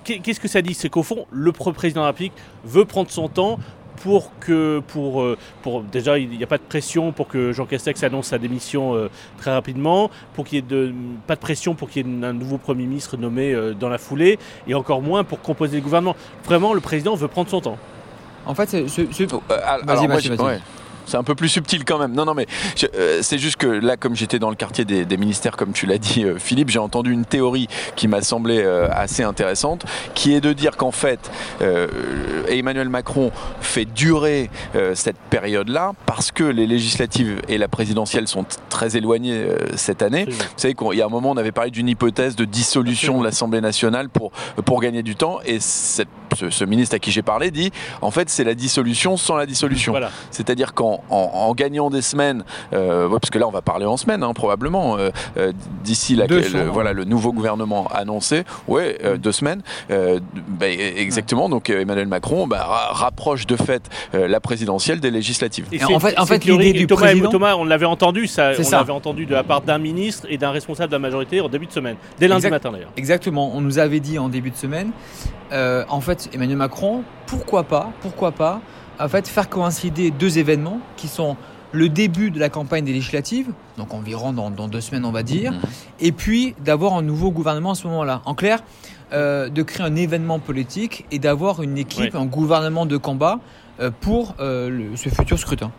qu'est-ce 0.04 0.40
que 0.40 0.48
ça 0.48 0.62
dit? 0.62 0.74
C'est 0.74 0.88
qu'au 0.88 1.02
fond, 1.02 1.26
le 1.30 1.52
président 1.52 2.00
de 2.00 2.06
la 2.06 2.10
République 2.10 2.32
veut 2.64 2.84
prendre 2.84 3.10
son 3.10 3.28
temps 3.28 3.58
pour 4.02 4.30
que, 4.40 4.80
pour, 4.88 5.22
euh, 5.22 5.36
pour 5.62 5.82
déjà, 5.82 6.18
il 6.18 6.28
n'y 6.30 6.42
a 6.42 6.46
pas 6.46 6.58
de 6.58 6.62
pression 6.62 7.12
pour 7.12 7.28
que 7.28 7.52
Jean 7.52 7.66
Castex 7.66 8.02
annonce 8.02 8.26
sa 8.28 8.38
démission 8.38 8.94
euh, 8.94 9.10
très 9.38 9.52
rapidement, 9.52 10.10
pour 10.34 10.44
qu'il 10.44 10.56
y 10.56 10.58
ait 10.58 10.62
de, 10.62 10.92
pas 11.26 11.34
de 11.34 11.40
pression 11.40 11.74
pour 11.74 11.90
qu'il 11.90 12.06
y 12.06 12.10
ait 12.10 12.24
un 12.24 12.32
nouveau 12.32 12.58
Premier 12.58 12.86
ministre 12.86 13.16
nommé 13.16 13.52
euh, 13.52 13.74
dans 13.74 13.88
la 13.88 13.98
foulée, 13.98 14.38
et 14.66 14.74
encore 14.74 15.02
moins 15.02 15.24
pour 15.24 15.40
composer 15.40 15.76
le 15.76 15.82
gouvernement. 15.82 16.16
Vraiment, 16.44 16.74
le 16.74 16.80
président 16.80 17.14
veut 17.14 17.28
prendre 17.28 17.50
son 17.50 17.60
temps. 17.60 17.78
En 18.46 18.54
fait, 18.54 18.68
c'est... 18.68 18.82
vas-y, 18.82 20.06
vas-y, 20.06 20.28
vas-y. 20.28 20.60
C'est 21.08 21.16
un 21.16 21.24
peu 21.24 21.34
plus 21.34 21.48
subtil 21.48 21.86
quand 21.86 21.98
même. 21.98 22.12
Non, 22.12 22.26
non, 22.26 22.34
mais 22.34 22.46
euh, 22.94 23.20
c'est 23.22 23.38
juste 23.38 23.56
que 23.56 23.66
là, 23.66 23.96
comme 23.96 24.14
j'étais 24.14 24.38
dans 24.38 24.50
le 24.50 24.56
quartier 24.56 24.84
des, 24.84 25.16
ministères, 25.16 25.56
comme 25.56 25.72
tu 25.72 25.86
l'as 25.86 25.96
dit, 25.96 26.24
euh, 26.24 26.38
Philippe, 26.38 26.68
j'ai 26.68 26.78
entendu 26.78 27.12
une 27.12 27.24
théorie 27.24 27.66
qui 27.96 28.08
m'a 28.08 28.20
semblé 28.20 28.60
euh, 28.60 28.88
assez 28.90 29.22
intéressante, 29.22 29.86
qui 30.14 30.34
est 30.34 30.42
de 30.42 30.52
dire 30.52 30.76
qu'en 30.76 30.90
fait, 30.90 31.30
Emmanuel 32.48 32.88
Macron 32.88 33.30
fait 33.60 33.86
durer 33.86 34.50
cette 34.94 35.16
période-là 35.16 35.92
parce 36.06 36.30
que 36.30 36.44
les 36.44 36.66
législatives 36.66 37.40
et 37.48 37.58
la 37.58 37.68
présidentielle 37.68 38.28
sont 38.28 38.44
très 38.68 38.96
éloignées 38.96 39.46
cette 39.76 40.02
année. 40.02 40.26
Vous 40.28 40.36
savez 40.56 40.74
qu'il 40.74 40.98
y 40.98 41.02
a 41.02 41.06
un 41.06 41.10
moment, 41.10 41.30
on 41.30 41.36
avait 41.36 41.52
parlé 41.52 41.70
d'une 41.70 41.88
hypothèse 41.88 42.36
de 42.36 42.44
dissolution 42.44 43.18
de 43.18 43.24
l'Assemblée 43.24 43.60
nationale 43.60 44.08
pour, 44.08 44.30
pour 44.64 44.80
gagner 44.80 45.02
du 45.02 45.16
temps, 45.16 45.38
et 45.44 45.58
cette, 45.60 46.08
ce, 46.34 46.64
ministre 46.64 46.94
à 46.94 46.98
qui 46.98 47.10
j'ai 47.10 47.22
parlé 47.22 47.50
dit, 47.50 47.72
en 48.02 48.10
fait, 48.10 48.28
c'est 48.28 48.44
la 48.44 48.54
dissolution 48.54 49.16
sans 49.16 49.36
la 49.36 49.46
dissolution. 49.46 49.94
C'est-à-dire 50.30 50.74
qu'en 50.74 50.97
en, 51.10 51.54
gagnant 51.54 51.90
des 51.90 52.02
semaines, 52.02 52.44
euh, 52.72 53.08
parce 53.08 53.30
que 53.30 53.38
là 53.38 53.48
on 53.48 53.50
va 53.50 53.62
parler 53.62 53.86
en 53.86 53.96
semaine 53.96 54.22
hein, 54.22 54.32
probablement, 54.34 54.98
euh, 54.98 55.10
euh, 55.36 55.52
d'ici 55.82 56.16
le, 56.16 56.68
voilà, 56.68 56.92
le 56.92 57.04
nouveau 57.04 57.32
gouvernement 57.32 57.88
annoncé, 57.88 58.44
ouais, 58.66 58.98
deux 59.18 59.32
semaines, 59.32 59.62
bah, 59.88 60.68
exactement, 60.68 61.48
donc 61.48 61.70
Emmanuel 61.70 62.08
Macron 62.08 62.46
bah, 62.46 62.66
rapproche 62.90 63.46
de 63.46 63.56
fait 63.56 63.88
la 64.12 64.40
présidentielle 64.40 65.00
des 65.00 65.10
législatives. 65.10 65.66
Et 65.72 65.84
en 65.84 65.98
fait, 65.98 66.18
en 66.18 66.26
fait 66.26 66.44
l'idée 66.44 66.72
du 66.72 66.86
Thomas, 66.86 67.00
président... 67.02 67.30
Thomas, 67.30 67.54
on 67.56 67.64
l'avait 67.64 67.86
entendu, 67.86 68.26
ça, 68.26 68.52
on 68.58 68.70
l'avait 68.70 68.92
entendu 68.92 69.26
de 69.26 69.34
la 69.34 69.44
part 69.44 69.62
d'un 69.62 69.78
ministre 69.78 70.26
et 70.28 70.38
d'un 70.38 70.50
responsable 70.50 70.90
de 70.90 70.96
la 70.96 71.00
majorité 71.00 71.40
en 71.40 71.48
début 71.48 71.66
de 71.66 71.72
semaine, 71.72 71.96
dès 72.18 72.28
lundi 72.28 72.48
matin 72.48 72.72
d'ailleurs. 72.72 72.92
Exactement, 72.96 73.50
on 73.54 73.60
nous 73.60 73.78
avait 73.78 74.00
dit 74.00 74.18
en 74.18 74.28
début 74.28 74.50
de 74.50 74.56
semaine, 74.56 74.90
en 75.52 76.00
fait 76.00 76.30
Emmanuel 76.34 76.56
Macron, 76.56 77.02
pourquoi 77.26 77.64
pas, 77.64 77.90
pourquoi 78.00 78.32
pas 78.32 78.60
en 78.98 79.08
fait, 79.08 79.28
faire 79.28 79.48
coïncider 79.48 80.10
deux 80.10 80.38
événements 80.38 80.80
qui 80.96 81.08
sont 81.08 81.36
le 81.72 81.88
début 81.88 82.30
de 82.30 82.38
la 82.38 82.48
campagne 82.48 82.84
des 82.84 82.92
législatives, 82.92 83.48
donc 83.76 83.92
environ 83.92 84.32
dans, 84.32 84.68
deux 84.68 84.80
semaines 84.80 85.04
on 85.04 85.12
va 85.12 85.22
dire, 85.22 85.52
mhm. 85.52 85.60
et 86.00 86.12
puis 86.12 86.54
d'avoir 86.64 86.94
un 86.94 87.02
nouveau 87.02 87.30
gouvernement 87.30 87.72
à 87.72 87.74
ce 87.74 87.86
moment-là. 87.88 88.22
En 88.24 88.34
clair, 88.34 88.62
euh, 89.12 89.48
de 89.48 89.62
créer 89.62 89.86
un 89.86 89.96
événement 89.96 90.38
politique 90.38 91.06
et 91.10 91.18
d'avoir 91.18 91.62
une 91.62 91.78
équipe, 91.78 92.14
un 92.14 92.26
gouvernement 92.26 92.86
de 92.86 92.96
combat 92.96 93.40
euh, 93.80 93.90
pour 94.00 94.34
euh, 94.40 94.90
ce 94.96 95.08
futur 95.08 95.38
scrutin. 95.38 95.70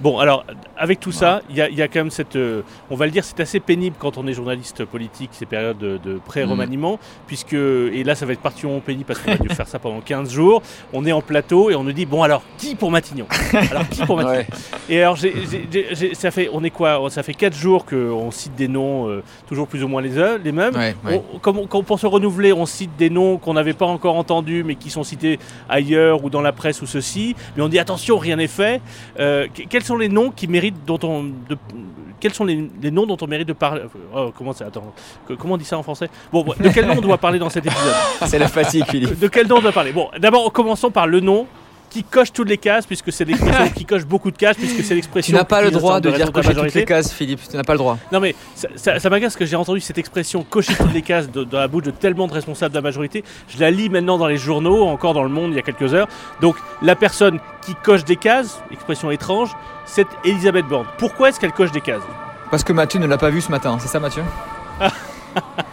Bon, 0.00 0.18
alors, 0.18 0.44
avec 0.76 1.00
tout 1.00 1.12
ça, 1.12 1.40
il 1.48 1.56
y, 1.56 1.60
a, 1.60 1.88
quand 1.88 2.00
même 2.00 2.10
cette. 2.10 2.36
Euh, 2.36 2.62
on 2.90 2.96
va 2.96 3.06
le 3.06 3.12
dire, 3.12 3.24
c'est 3.24 3.40
assez 3.40 3.60
pénible 3.60 3.96
quand 3.98 4.18
on 4.18 4.26
est 4.26 4.34
journaliste 4.34 4.84
politique, 4.84 5.30
ces 5.32 5.46
périodes 5.46 5.78
de, 5.78 6.20
pré-remaniement, 6.24 6.94
mm. 6.94 6.98
puisque. 7.26 7.54
Et 7.54 8.04
là, 8.04 8.14
ça 8.14 8.26
va 8.26 8.34
être 8.34 8.40
particulièrement 8.40 8.80
pénible 8.80 9.06
parce 9.06 9.20
qu'on 9.20 9.30
va 9.30 9.38
dû 9.38 9.48
faire 9.54 9.66
ça 9.66 9.78
pendant 9.78 10.00
15 10.00 10.30
jours. 10.30 10.62
On 10.92 11.06
est 11.06 11.12
en 11.12 11.22
plateau 11.22 11.70
et 11.70 11.74
on 11.74 11.82
nous 11.82 11.92
dit 11.92 12.04
bon, 12.04 12.22
alors, 12.22 12.42
qui 12.58 12.74
pour 12.74 12.90
Matignon? 12.90 13.26
Alors, 13.70 13.88
qui 13.88 14.04
pour 14.04 14.16
Matignon? 14.16 14.44
Et 14.88 15.00
alors, 15.00 15.16
ça 16.12 16.30
fait. 16.30 16.50
On 16.52 16.62
est 16.62 16.70
quoi? 16.70 17.08
Ça 17.08 17.22
fait 17.22 17.34
4 17.34 17.54
jours 17.54 17.86
qu'on 17.86 18.30
cite 18.30 18.54
des 18.54 18.68
noms, 18.68 19.08
euh, 19.08 19.22
toujours 19.48 19.66
plus 19.66 19.82
ou 19.82 19.88
moins 19.88 20.02
les, 20.02 20.10
les 20.44 20.52
mêmes. 20.52 20.74
comme, 21.40 21.66
pour 21.66 21.98
se 21.98 22.06
renouveler, 22.06 22.52
on 22.52 22.66
cite 22.66 22.96
des 22.98 23.08
noms 23.08 23.38
qu'on 23.38 23.54
n'avait 23.54 23.72
pas 23.72 23.86
encore 23.86 24.16
entendus, 24.16 24.62
mais 24.62 24.74
qui 24.74 24.90
sont 24.90 25.04
cités 25.04 25.38
ailleurs 25.70 26.22
ou 26.22 26.28
dans 26.28 26.42
la 26.42 26.52
presse 26.52 26.82
ou 26.82 26.86
ceci. 26.86 27.34
Mais 27.56 27.62
on 27.62 27.68
dit 27.68 27.78
attention, 27.78 28.18
rien 28.18 28.36
n'est 28.36 28.46
fait. 28.46 28.82
Euh, 29.18 29.46
sont 29.86 29.96
les 29.96 30.08
noms 30.08 30.30
qui 30.30 30.46
méritent 30.48 30.84
dont 30.84 30.98
on 31.02 31.24
de, 31.24 31.56
quels 32.18 32.34
sont 32.34 32.44
les, 32.44 32.68
noms 32.90 33.06
dont 33.06 33.16
on 33.20 33.26
mérite 33.26 33.48
de 33.48 33.52
parler 33.52 33.82
oh, 34.14 34.32
comment 34.36 34.52
attends 34.52 34.92
comment 35.38 35.54
on 35.54 35.58
dit 35.58 35.64
ça 35.64 35.78
en 35.78 35.82
français? 35.82 36.10
Bon 36.32 36.44
de 36.44 36.68
quel 36.70 36.86
nom 36.86 36.94
on 36.98 37.00
doit 37.00 37.18
parler 37.18 37.38
dans 37.38 37.50
cet 37.50 37.66
épisode? 37.66 37.94
C'est 38.26 38.38
la 38.38 38.48
fatigue 38.48 38.84
Philippe. 38.86 39.18
De 39.18 39.28
quel 39.28 39.46
nom 39.46 39.56
on 39.58 39.62
doit 39.62 39.72
parler? 39.72 39.92
Bon 39.92 40.08
d'abord 40.18 40.52
commençons 40.52 40.90
par 40.90 41.06
le 41.06 41.20
nom 41.20 41.46
qui 41.90 42.04
coche 42.04 42.32
toutes 42.32 42.48
les 42.48 42.58
cases, 42.58 42.86
puisque 42.86 43.12
c'est 43.12 43.24
l'expression 43.24 43.68
qui 43.74 43.84
coche 43.84 44.04
beaucoup 44.04 44.30
de 44.30 44.36
cases, 44.36 44.56
puisque 44.56 44.82
c'est 44.84 44.94
l'expression. 44.94 45.32
Tu 45.32 45.36
n'as 45.36 45.44
pas 45.44 45.62
le 45.62 45.70
droit 45.70 46.00
de, 46.00 46.10
dire 46.10 46.32
cocher 46.32 46.54
toutes 46.54 46.74
les 46.74 46.84
cases, 46.84 47.12
Philippe. 47.12 47.40
Tu 47.48 47.56
n'as 47.56 47.64
pas 47.64 47.72
le 47.72 47.78
droit. 47.78 47.98
Non, 48.12 48.20
mais 48.20 48.34
ça, 48.54 48.98
ça, 48.98 49.10
m'agace 49.10 49.36
que 49.36 49.44
j'ai 49.44 49.56
entendu 49.56 49.80
cette 49.80 49.98
expression 49.98 50.42
cocher 50.42 50.74
toutes 50.74 50.92
les 50.92 51.02
cases 51.02 51.30
dans 51.30 51.46
la 51.58 51.68
bouche 51.68 51.84
de 51.84 51.90
tellement 51.90 52.26
de 52.26 52.32
responsables 52.32 52.72
de 52.72 52.78
la 52.78 52.82
majorité. 52.82 53.24
Je 53.48 53.58
la 53.58 53.70
lis 53.70 53.88
maintenant 53.88 54.18
dans 54.18 54.26
les 54.26 54.36
journaux, 54.36 54.84
encore 54.84 55.14
dans 55.14 55.22
le 55.22 55.28
monde 55.28 55.52
il 55.52 55.56
y 55.56 55.58
a 55.58 55.62
quelques 55.62 55.94
heures. 55.94 56.08
Donc, 56.40 56.56
la 56.82 56.96
personne 56.96 57.38
qui 57.64 57.74
coche 57.74 58.04
des 58.04 58.16
cases, 58.16 58.60
expression 58.70 59.10
étrange, 59.10 59.50
c'est 59.84 60.06
Elisabeth 60.24 60.66
Borne. 60.66 60.86
Pourquoi 60.98 61.28
est-ce 61.28 61.40
qu'elle 61.40 61.52
coche 61.52 61.72
des 61.72 61.80
cases? 61.80 62.02
Parce 62.50 62.62
que 62.62 62.72
Mathieu 62.72 63.00
ne 63.00 63.06
l'a 63.06 63.18
pas 63.18 63.30
vu 63.30 63.40
ce 63.40 63.50
matin, 63.50 63.78
c'est 63.80 63.88
ça, 63.88 64.00
Mathieu? 64.00 64.22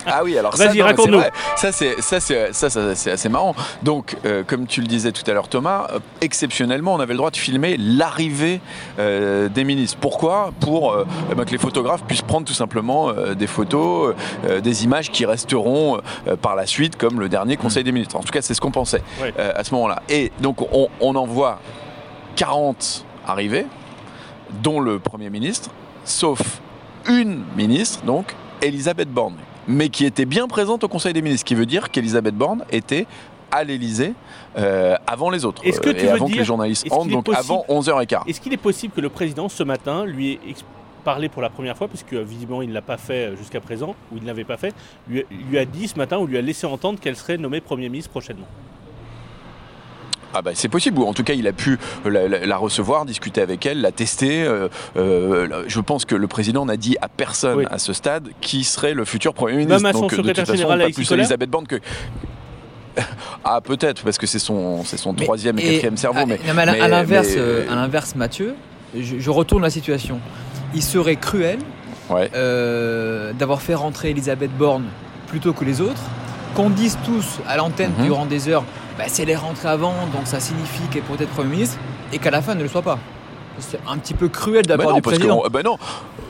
ah 0.06 0.22
oui, 0.24 0.38
alors 0.38 0.56
ça, 0.56 0.72
raconte-nous. 0.80 1.22
Ça, 1.56 1.72
c'est 1.72 2.02
ça, 2.02 2.20
c'est 2.20 2.54
ça, 2.54 2.96
c'est 2.96 3.12
assez 3.12 3.30
marrant. 3.30 3.56
Donc, 3.84 4.16
euh, 4.26 4.44
comme 4.46 4.68
tu 4.68 4.82
le 4.82 4.88
disais 4.88 5.12
tout 5.12 5.30
à 5.30 5.34
l'heure, 5.34 5.48
Thomas, 5.48 5.88
euh, 5.92 6.00
exceptionnellement, 6.22 6.94
on 6.94 7.00
avait 7.00 7.14
le 7.14 7.18
droit 7.18 7.32
de 7.32 7.38
filmer 7.38 7.78
l'arrivée 7.78 8.62
euh, 9.00 9.50
des 9.50 9.64
ministres. 9.64 9.98
Pourquoi? 10.00 10.52
Pour 10.60 10.96
eh 11.32 11.36
ben, 11.36 11.46
que 11.46 11.52
les 11.52 11.58
photographes 11.58 12.04
puissent 12.04 12.22
prendre 12.22 12.46
tout 12.46 12.54
simplement 12.54 13.12
des 13.14 13.48
photos, 13.48 14.16
des 14.62 14.84
images 14.84 15.12
qui 15.12 15.26
resteront 15.26 16.02
par 16.42 16.56
la 16.56 16.66
suite, 16.66 16.98
comme 16.98 17.20
le 17.20 17.30
dernier 17.30 17.58
Conseil 17.58 17.84
des 17.84 17.92
ministres. 17.92 18.16
En 18.16 18.22
tout 18.22 18.32
cas, 18.32 18.42
c'est 18.42 18.54
ce 18.54 18.62
qu'on 18.62 18.72
pensait 18.72 19.04
à 19.38 19.64
ce 19.64 19.74
moment-là. 19.74 20.02
Et 20.10 20.32
donc, 20.40 20.62
on, 20.74 20.90
on 21.00 21.16
en 21.16 21.26
voit 21.26 21.60
40 22.36 23.06
arriver, 23.26 23.66
dont 24.62 24.80
le 24.80 25.00
Premier 25.00 25.30
ministre, 25.30 25.70
sauf 26.04 26.62
une 27.08 27.44
ministre, 27.56 28.04
donc 28.06 28.36
Elisabeth 28.62 29.10
Borne 29.10 29.36
mais 29.68 29.90
qui 29.90 30.06
était 30.06 30.26
bien 30.26 30.48
présente 30.48 30.84
au 30.84 30.88
Conseil 30.88 31.14
des 31.14 31.22
ministres, 31.22 31.42
ce 31.42 31.46
qui 31.46 31.56
veut 31.56 31.66
dire 31.66 31.92
qu'Elisabeth 31.92 32.36
Borne 32.36 32.64
était 32.72 33.08
à 33.52 33.64
l'Elysée 33.64 34.14
euh, 34.58 34.96
avant 35.06 35.30
les 35.30 35.46
autres 35.46 35.62
que 35.62 35.90
euh, 35.90 35.94
et 35.94 36.10
avant 36.10 36.28
que 36.28 36.34
les 36.34 36.44
journalistes 36.44 36.88
entrent, 36.92 37.10
donc 37.10 37.30
avant 37.34 37.66
11h15. 37.70 38.28
Est-ce 38.28 38.42
qu'il 38.42 38.54
est 38.54 38.58
possible 38.58 38.94
que 38.94 39.02
le 39.02 39.10
président 39.10 39.48
ce 39.48 39.64
matin 39.64 40.06
lui 40.06 40.34
ait 40.34 40.56
parlé 41.04 41.30
pour 41.30 41.42
la 41.42 41.50
première 41.50 41.78
fois, 41.78 41.88
puisque 41.88 42.14
visiblement 42.14 42.62
il 42.62 42.70
ne 42.70 42.74
l'a 42.74 42.82
pas 42.82 42.98
fait 42.98 43.28
euh, 43.28 43.36
jusqu'à 43.36 43.60
présent, 43.60 43.96
ou 44.12 44.18
il 44.18 44.24
ne 44.24 44.28
l'avait 44.28 44.46
pas 44.46 44.58
fait, 44.58 44.74
lui, 45.08 45.26
lui, 45.50 45.58
a 45.60 45.66
dit 45.66 45.88
ce 45.88 45.98
matin 45.98 46.18
ou 46.18 46.26
lui 46.26 46.38
a 46.38 46.42
laissé 46.42 46.66
entendre 46.66 47.00
qu'elle 47.00 47.16
serait 47.16 47.38
nommée 47.38 47.62
Premier 47.62 47.90
ministre 47.90 48.10
prochainement? 48.10 48.48
Ah 50.34 50.42
bah 50.42 50.52
c'est 50.56 50.70
possible, 50.70 51.00
ou 51.00 51.06
en 51.06 51.14
tout 51.14 51.24
cas 51.24 51.34
il 51.34 51.48
a 51.48 51.54
pu 51.54 51.78
la, 52.06 52.58
recevoir, 52.58 53.06
discuter 53.06 53.42
avec 53.42 53.66
elle, 53.66 53.82
la 53.82 53.92
tester. 53.92 54.44
Euh, 54.44 54.68
euh, 54.98 55.64
je 55.68 55.80
pense 55.80 56.06
que 56.06 56.16
le 56.16 56.28
président 56.28 56.66
n'a 56.66 56.78
dit 56.78 56.98
à 57.02 57.08
personne 57.08 57.68
à 57.70 57.78
ce 57.78 57.94
stade 57.94 58.30
qui 58.42 58.64
serait 58.64 58.94
le 58.94 59.06
futur 59.06 59.34
Premier 59.34 59.58
ministre. 59.58 59.82
Même 59.82 59.86
à 59.86 59.94
son 59.94 60.10
secrétaire 60.10 60.46
général, 60.46 60.80
pas 60.80 60.90
plus 60.90 61.12
Elisabeth 61.12 61.50
Borne 61.50 61.68
que... 61.68 61.80
ah 63.44 63.60
peut-être 63.62 64.04
parce 64.04 64.18
que 64.18 64.28
c'est 64.28 64.40
son 64.40 64.84
c'est 64.84 64.98
son 64.98 65.14
troisième 65.14 65.58
et, 65.60 65.64
quatrième 65.64 65.98
cerveau. 65.98 66.20
Ah, 66.22 66.26
mais, 66.26 66.62
à 66.62 66.88
l'inverse, 66.88 67.34
euh, 67.36 67.72
à 67.72 67.76
l'inverse, 67.76 68.16
Mathieu, 68.16 68.56
je, 69.00 69.30
retourne 69.30 69.64
la 69.64 69.70
situation. 69.70 70.20
Il 70.74 70.84
serait 70.84 71.16
cruel 71.16 71.60
d'avoir 72.10 73.62
fait 73.62 73.76
rentrer 73.76 74.12
Elisabeth 74.12 74.56
Borne 74.56 74.86
plutôt 75.28 75.54
que 75.54 75.66
les 75.66 75.82
autres, 75.82 76.02
qu'on 76.56 76.70
dise 76.70 76.98
tous 77.04 77.40
à 77.48 77.58
l'antenne 77.58 77.92
mhm. 77.98 78.06
durant 78.06 78.26
des 78.28 78.48
heures 78.48 78.64
bah, 78.98 79.06
si 79.08 79.22
elle 79.22 79.30
est 79.30 79.36
rentrée 79.36 79.70
avant, 79.70 79.94
donc 80.14 80.26
ça 80.26 80.40
signifie 80.40 80.84
qu'elle 80.92 81.04
pourrait 81.04 81.24
être 81.24 81.32
Premier 81.32 81.50
ministre, 81.50 81.78
et 82.12 82.20
qu'à 82.20 82.32
la 82.32 82.42
fin, 82.42 82.52
elle 82.52 82.60
ne 82.60 82.64
le 82.64 82.70
soit 82.70 82.82
pas. 82.82 83.00
C'est 83.60 83.80
un 83.88 83.98
petit 83.98 84.14
peu 84.14 84.30
cruel 84.30 84.66
d'abord 84.66 84.88
bah 84.88 84.94
du 84.94 85.02
président. 85.02 85.44
Bah 85.52 85.62
non, 85.64 85.78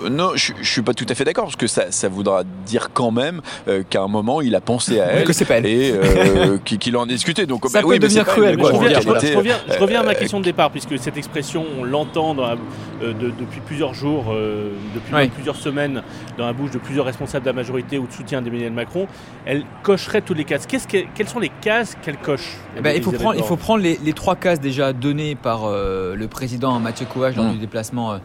non, 0.10 0.32
je, 0.36 0.54
je 0.62 0.70
suis 0.70 0.82
pas 0.82 0.94
tout 0.94 1.06
à 1.10 1.16
fait 1.16 1.24
d'accord 1.24 1.46
parce 1.46 1.56
que 1.56 1.68
ça, 1.68 1.92
ça 1.92 2.10
voudra 2.10 2.44
dire 2.66 2.90
quand 2.94 3.12
même 3.12 3.42
euh, 3.68 3.84
qu'à 3.88 4.02
un 4.02 4.08
moment 4.08 4.42
il 4.42 4.56
a 4.56 4.62
pensé 4.62 5.00
à 5.00 5.06
elle, 5.06 5.24
que 5.24 5.34
c'est 5.34 5.46
pas 5.46 5.58
elle. 5.58 5.66
et 5.66 5.92
euh, 5.92 6.58
qu'il 6.66 6.96
en 6.98 7.04
a 7.04 7.08
discuté. 7.08 7.46
Donc 7.46 7.66
ça 7.68 7.82
peut 7.82 8.00
devenir 8.00 8.26
cruel. 8.26 8.58
je, 8.60 9.80
reviens, 9.80 10.02
à 10.02 10.04
ma 10.04 10.16
question 10.16 10.40
de 10.40 10.46
départ 10.46 10.72
puisque 10.72 10.98
cette 11.00 11.18
expression 11.18 11.66
on 11.80 11.84
l'entend 11.84 12.36
euh, 12.40 13.14
depuis 13.14 13.62
plusieurs 13.66 13.94
jours, 13.94 14.34
depuis 14.96 15.30
plusieurs 15.30 15.56
semaines 15.56 16.02
dans 16.38 16.46
la 16.46 16.54
bouche 16.54 16.72
de 16.72 16.80
plusieurs 16.80 17.06
responsables 17.06 17.46
de 17.46 17.50
la 17.50 17.56
majorité 17.56 17.98
ou 17.98 18.08
de 18.08 18.12
soutien 18.12 18.42
d'Emmanuel 18.42 18.72
Macron. 18.72 19.08
Elle 19.46 19.64
cocherait 19.84 20.22
tous 20.22 20.34
les 20.34 20.46
cases. 20.46 20.66
Qu'est-ce 20.66 20.88
quelles 20.88 21.28
sont 21.28 21.40
les 21.40 21.52
cases 21.62 21.98
qu'elle 22.02 22.18
coche 22.18 22.58
eh 22.78 22.82
ben, 22.82 22.96
il, 22.96 23.04
faut 23.04 23.12
prendre, 23.12 23.36
il 23.38 23.44
faut 23.44 23.56
prendre 23.56 23.84
les, 23.84 24.00
les, 24.04 24.14
trois 24.14 24.36
cases 24.36 24.60
déjà 24.60 24.94
données 24.94 25.36
par 25.36 25.70
le 25.70 26.26
président 26.28 26.80
Mathieu 26.80 27.06
Courage 27.06 27.36
dans 27.36 27.44
mmh. 27.44 27.54
le 27.54 27.60
déplacement 27.60 28.20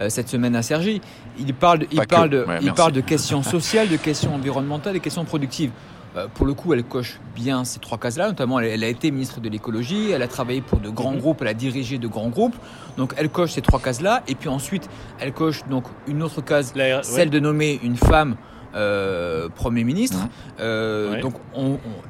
euh, 0.00 0.08
cette 0.08 0.28
semaine 0.28 0.56
à 0.56 0.62
Sergi. 0.62 1.00
Il 1.38 1.52
parle, 1.54 1.86
il 1.90 2.00
parle, 2.06 2.30
de, 2.30 2.46
il 2.62 2.72
parle 2.72 2.92
de 2.92 3.00
questions 3.12 3.42
sociales, 3.42 3.88
de 3.88 3.96
questions 3.96 4.34
environnementales 4.34 4.96
et 4.96 5.00
questions 5.00 5.24
productives. 5.24 5.70
Euh, 6.16 6.28
pour 6.32 6.46
le 6.46 6.54
coup, 6.54 6.72
elle 6.72 6.84
coche 6.84 7.18
bien 7.34 7.64
ces 7.64 7.80
trois 7.80 7.98
cases-là. 7.98 8.28
Notamment, 8.28 8.60
elle, 8.60 8.84
a 8.84 8.88
été 8.88 9.10
ministre 9.10 9.40
de 9.40 9.48
l'écologie, 9.48 10.10
elle 10.12 10.22
a 10.22 10.28
travaillé 10.28 10.60
pour 10.60 10.78
de 10.78 10.88
grands 10.88 11.16
groupes, 11.16 11.38
elle 11.42 11.48
a 11.48 11.54
dirigé 11.54 11.98
de 11.98 12.06
grands 12.06 12.28
groupes. 12.28 12.54
Donc, 12.96 13.14
elle 13.16 13.28
coche 13.28 13.52
ces 13.52 13.62
trois 13.62 13.80
cases-là. 13.80 14.22
Et 14.28 14.34
puis 14.36 14.48
ensuite, 14.48 14.88
elle 15.18 15.32
coche 15.32 15.64
donc 15.68 15.84
une 16.06 16.22
autre 16.22 16.40
case, 16.40 16.72
celle 17.02 17.30
de 17.30 17.40
nommer 17.40 17.80
une 17.82 17.96
femme 17.96 18.36
euh, 18.74 19.48
Premier 19.54 19.84
ministre. 19.84 20.18
Mmh. 20.18 20.28
Euh, 20.60 21.20
donc 21.20 21.34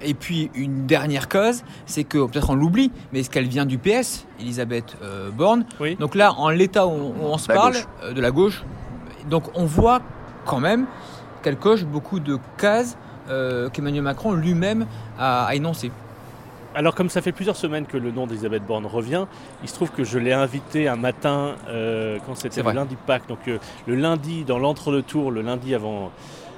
et 0.00 0.14
puis 0.14 0.50
une 0.54 0.86
dernière 0.86 1.28
cause, 1.28 1.62
c'est 1.84 2.04
que 2.04 2.26
peut-être 2.26 2.48
on 2.50 2.54
l'oublie, 2.54 2.90
mais 3.12 3.20
est-ce 3.20 3.28
qu'elle 3.28 3.48
vient 3.48 3.66
du 3.66 3.76
PS, 3.76 4.26
Elisabeth 4.40 4.96
euh, 5.02 5.30
Borne? 5.30 5.66
Donc 6.00 6.14
là, 6.14 6.32
en 6.32 6.48
l'état 6.48 6.86
où, 6.86 7.12
on 7.20 7.36
se 7.36 7.48
parle, 7.48 7.74
de 8.14 8.20
la 8.20 8.30
gauche, 8.30 8.64
donc 9.28 9.44
on 9.54 9.64
voit 9.64 10.00
quand 10.44 10.60
même 10.60 10.86
qu'elle 11.42 11.56
coche 11.56 11.84
beaucoup 11.84 12.20
de 12.20 12.38
cases 12.58 12.96
qu'Emmanuel 13.72 14.02
Macron 14.02 14.32
lui-même 14.32 14.86
a, 15.18 15.46
a 15.46 15.54
énoncées. 15.54 15.90
Alors 16.74 16.94
comme 16.96 17.08
ça 17.08 17.22
fait 17.22 17.30
plusieurs 17.32 17.56
semaines 17.56 17.86
que 17.86 17.96
le 17.96 18.10
nom 18.10 18.26
d'Elisabeth 18.26 18.66
Borne 18.66 18.84
revient, 18.84 19.26
il 19.62 19.68
se 19.68 19.74
trouve 19.74 19.92
que 19.92 20.02
je 20.02 20.18
l'ai 20.18 20.32
invité 20.32 20.88
un 20.88 20.96
matin 20.96 21.54
quand 22.26 22.34
c'était 22.34 22.62
le 22.62 22.72
lundi 22.72 22.96
de 22.96 23.00
Pâques, 23.06 23.28
donc 23.28 23.38
le 23.86 23.94
lundi 23.94 24.44
dans 24.44 24.58
l'entre-deux-tours, 24.58 25.30
le 25.30 25.42
lundi 25.42 25.74
avant, 25.74 26.10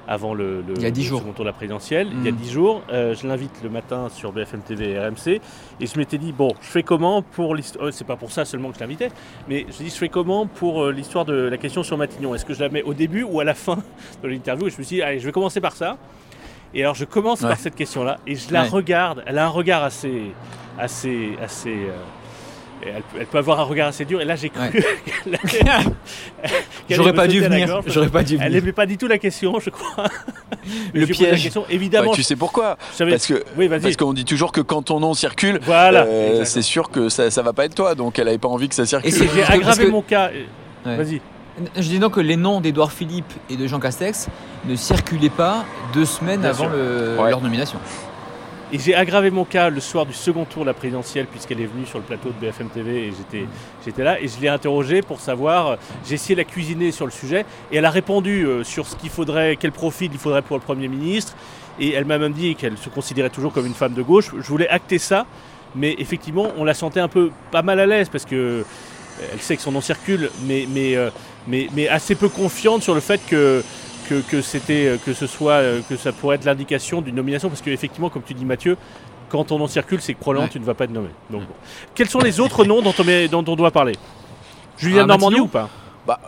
avant 0.09 0.35
le, 0.35 0.65
il 0.77 0.83
y 0.83 0.87
a 0.87 0.95
jours. 0.95 1.21
second 1.21 1.33
tour 1.33 1.45
de 1.45 1.51
la 1.51 1.53
présidentielle, 1.53 2.09
il 2.13 2.25
y 2.25 2.29
a 2.29 2.33
mm. 2.33 2.37
dix 2.37 2.51
jours. 2.51 2.83
Euh, 2.93 3.15
je 3.15 3.27
l'invite 3.27 3.61
le 3.63 3.69
matin 3.69 4.09
sur 4.09 4.33
BFM 4.33 4.61
TV 4.61 4.91
et 4.91 4.99
RMC. 4.99 5.41
Et 5.81 5.87
je 5.87 5.99
m'étais 5.99 6.19
dit, 6.19 6.33
bon, 6.33 6.53
je 6.61 6.67
fais 6.67 6.83
comment 6.83 7.23
pour 7.23 7.55
l'histoire. 7.55 7.87
Oh, 7.89 7.91
c'est 7.91 8.07
pas 8.07 8.17
pour 8.17 8.31
ça 8.31 8.45
seulement 8.45 8.71
que 8.71 8.77
je 8.77 8.81
l'invitais, 8.81 9.11
mais 9.49 9.67
je 9.69 9.85
dis, 9.85 9.91
je 9.91 9.97
fais 9.97 10.09
comment 10.09 10.47
pour 10.47 10.85
euh, 10.85 10.93
l'histoire 10.93 11.25
de 11.25 11.35
la 11.35 11.57
question 11.59 11.83
sur 11.83 11.97
Matignon? 11.97 12.35
Est-ce 12.35 12.45
que 12.45 12.55
je 12.55 12.61
la 12.61 12.69
mets 12.69 12.83
au 12.83 12.95
début 12.95 13.23
ou 13.23 13.41
à 13.41 13.45
la 13.45 13.55
fin 13.55 13.79
de 14.23 14.29
l'interview? 14.29 14.69
Et 14.69 14.71
je 14.71 14.79
me 14.79 14.83
suis 14.83 14.97
dit, 14.97 15.03
allez, 15.03 15.19
je 15.19 15.27
vais 15.27 15.33
commencer 15.33 15.61
par 15.61 15.75
ça. 15.75 15.97
Et 16.75 16.83
alors, 16.83 16.95
je 16.95 17.05
commence 17.05 17.41
par 17.41 17.57
cette 17.57 17.75
question-là 17.75 18.19
et 18.27 18.35
je 18.35 18.53
la 18.53 18.65
regarde. 18.65 19.23
Elle 19.27 19.39
a 19.39 19.47
un 19.47 19.51
regard 19.51 19.83
assez. 19.83 20.33
assez, 20.79 21.37
assez 21.41 21.89
elle, 22.83 23.26
peut 23.26 23.38
avoir 23.38 23.61
un 23.61 23.64
regard 23.64 23.88
assez 23.88 24.04
dur. 24.04 24.21
Et 24.21 24.25
là, 24.25 24.37
j'ai 24.37 24.50
cru. 24.50 24.61
J'aurais 26.90 27.12
pas 27.12 27.26
dû 27.26 27.40
venir. 27.40 27.83
J'aurais 27.87 28.09
pas 28.09 28.23
dû 28.23 28.38
Elle 28.40 28.52
n'aimait 28.52 28.73
pas 28.73 28.87
du 28.87 28.97
tout 28.97 29.06
la 29.06 29.18
question, 29.18 29.59
je 29.61 29.71
crois. 29.71 30.04
Le 30.95 31.06
piège. 31.06 31.45
Question. 31.45 31.64
Évidemment. 31.71 32.12
tu 32.12 32.23
sais 32.23 32.37
pourquoi 32.37 32.76
Parce 32.99 33.26
que 33.26 33.45
oui, 33.56 33.68
parce 33.68 33.97
qu'on 33.97 34.12
dit 34.12 34.25
toujours 34.25 34.52
que 34.52 34.61
quand 34.61 34.83
ton 34.83 35.00
nom 35.00 35.14
circule, 35.14 35.61
voilà, 35.62 36.04
euh, 36.04 36.45
c'est 36.45 36.62
sûr 36.62 36.90
que 36.90 37.09
ça, 37.09 37.30
ça 37.30 37.42
va 37.42 37.52
pas 37.52 37.64
être 37.64 37.75
toi. 37.75 37.95
Donc, 37.95 38.18
elle 38.18 38.28
avait 38.28 38.38
pas 38.38 38.49
envie 38.49 38.68
que 38.68 38.75
ça 38.75 38.87
circule. 38.87 39.12
Et 39.14 39.28
j'ai 39.35 39.42
aggravé 39.42 39.88
mon 39.88 40.02
cas. 40.02 40.30
Vas-y. 40.85 41.21
Je 41.75 41.88
dis 41.88 41.99
donc 41.99 42.14
que 42.14 42.21
les 42.21 42.37
noms 42.37 42.61
d'Edouard 42.61 42.92
Philippe 42.92 43.33
et 43.49 43.56
de 43.56 43.66
Jean 43.66 43.80
Castex 43.80 44.28
ne 44.66 44.76
circulaient 44.76 45.30
pas 45.30 45.64
deux 45.95 46.04
semaines 46.04 46.45
avant 46.45 46.68
leur 46.68 47.40
nomination. 47.40 47.78
Et 48.73 48.80
j'ai 48.80 48.96
aggravé 48.96 49.30
mon 49.30 49.44
cas 49.44 49.70
le 49.70 49.78
soir 49.80 50.06
du 50.06 50.12
second 50.12 50.44
tour 50.44 50.62
de 50.62 50.66
la 50.66 50.75
présidentielle, 50.75 51.26
puisqu'elle 51.26 51.61
est 51.61 51.66
venue 51.66 51.87
sur 51.87 51.99
le 51.99 52.04
plateau 52.04 52.30
de 52.30 52.35
BFM 52.44 52.68
TV 52.68 53.06
et 53.06 53.12
j'étais, 53.12 53.46
j'étais 53.85 54.02
là. 54.02 54.20
Et 54.20 54.26
je 54.26 54.40
l'ai 54.40 54.49
interrogée 54.49 55.02
pour 55.02 55.20
savoir, 55.20 55.78
j'ai 56.04 56.14
essayé 56.14 56.35
de 56.35 56.40
la 56.40 56.44
cuisiner 56.44 56.90
sur 56.90 57.04
le 57.04 57.12
sujet. 57.12 57.46
Et 57.70 57.76
elle 57.76 57.85
a 57.85 57.90
répondu 57.90 58.44
euh, 58.44 58.64
sur 58.64 58.88
ce 58.88 58.96
qu'il 58.96 59.11
faudrait, 59.11 59.54
quel 59.54 59.70
profil 59.70 60.11
il 60.12 60.18
faudrait 60.18 60.42
pour 60.42 60.56
le 60.56 60.62
Premier 60.62 60.88
ministre. 60.88 61.35
Et 61.78 61.92
elle 61.92 62.06
m'a 62.06 62.18
même 62.18 62.32
dit 62.32 62.56
qu'elle 62.56 62.76
se 62.76 62.88
considérait 62.88 63.30
toujours 63.30 63.52
comme 63.52 63.66
une 63.66 63.75
femme 63.75 63.94
de 63.94 64.02
gauche. 64.02 64.32
Je 64.37 64.49
voulais 64.49 64.68
acter 64.68 64.99
ça, 64.99 65.26
mais 65.76 65.94
effectivement, 65.99 66.49
on 66.56 66.64
la 66.64 66.75
sentait 66.75 67.00
un 67.00 67.08
peu 67.08 67.30
pas 67.52 67.62
mal 67.62 67.78
à 67.78 67.87
l'aise 67.87 68.08
parce 68.08 68.25
que 68.25 68.35
euh, 68.35 68.64
elle 69.32 69.40
sait 69.40 69.56
que 69.56 69.62
son 69.62 69.70
nom 69.70 69.80
circule, 69.80 70.28
mais, 70.44 70.66
mais, 70.68 70.96
euh, 70.96 71.11
mais, 71.46 71.68
mais 71.73 71.87
assez 71.87 72.16
peu 72.16 72.28
confiante 72.28 72.82
sur 72.82 72.94
le 72.94 73.00
fait 73.00 73.20
que 73.28 73.62
que, 74.09 74.41
c'était, 74.41 74.87
euh, 74.87 74.97
que 75.05 75.13
ce 75.13 75.27
soit, 75.27 75.55
euh, 75.55 75.81
que 75.89 75.97
ça 75.97 76.13
pourrait 76.13 76.37
être 76.37 76.45
l'indication 76.45 77.03
d'une 77.03 77.15
nomination, 77.15 77.49
parce 77.49 77.63
qu'effectivement, 77.63 78.11
comme 78.11 78.23
tu 78.23 78.35
dis 78.35 78.45
Mathieu, 78.45 78.77
quand 79.29 79.45
ton 79.45 79.59
nom 79.59 79.67
circule, 79.67 80.01
c'est 80.01 80.15
que 80.15 80.21
probablement 80.21 80.49
tu 80.49 80.61
ne 80.61 80.65
vas 80.65 80.75
pas 80.75 80.85
être 80.85 80.93
nommé. 80.93 81.09
Donc, 81.31 81.43
Quels 81.95 82.09
sont 82.09 82.21
les 82.21 82.41
autres 82.41 82.65
noms 82.65 82.83
dont 82.83 82.95
on, 82.99 83.29
dont 83.43 83.53
on 83.53 83.57
doit 83.57 83.71
parler? 83.71 83.95
Julien 84.79 85.03
ah, 85.05 85.07
Normandie 85.07 85.41
ou 85.41 85.49
pas? 85.49 85.69
Bah, 86.07 86.21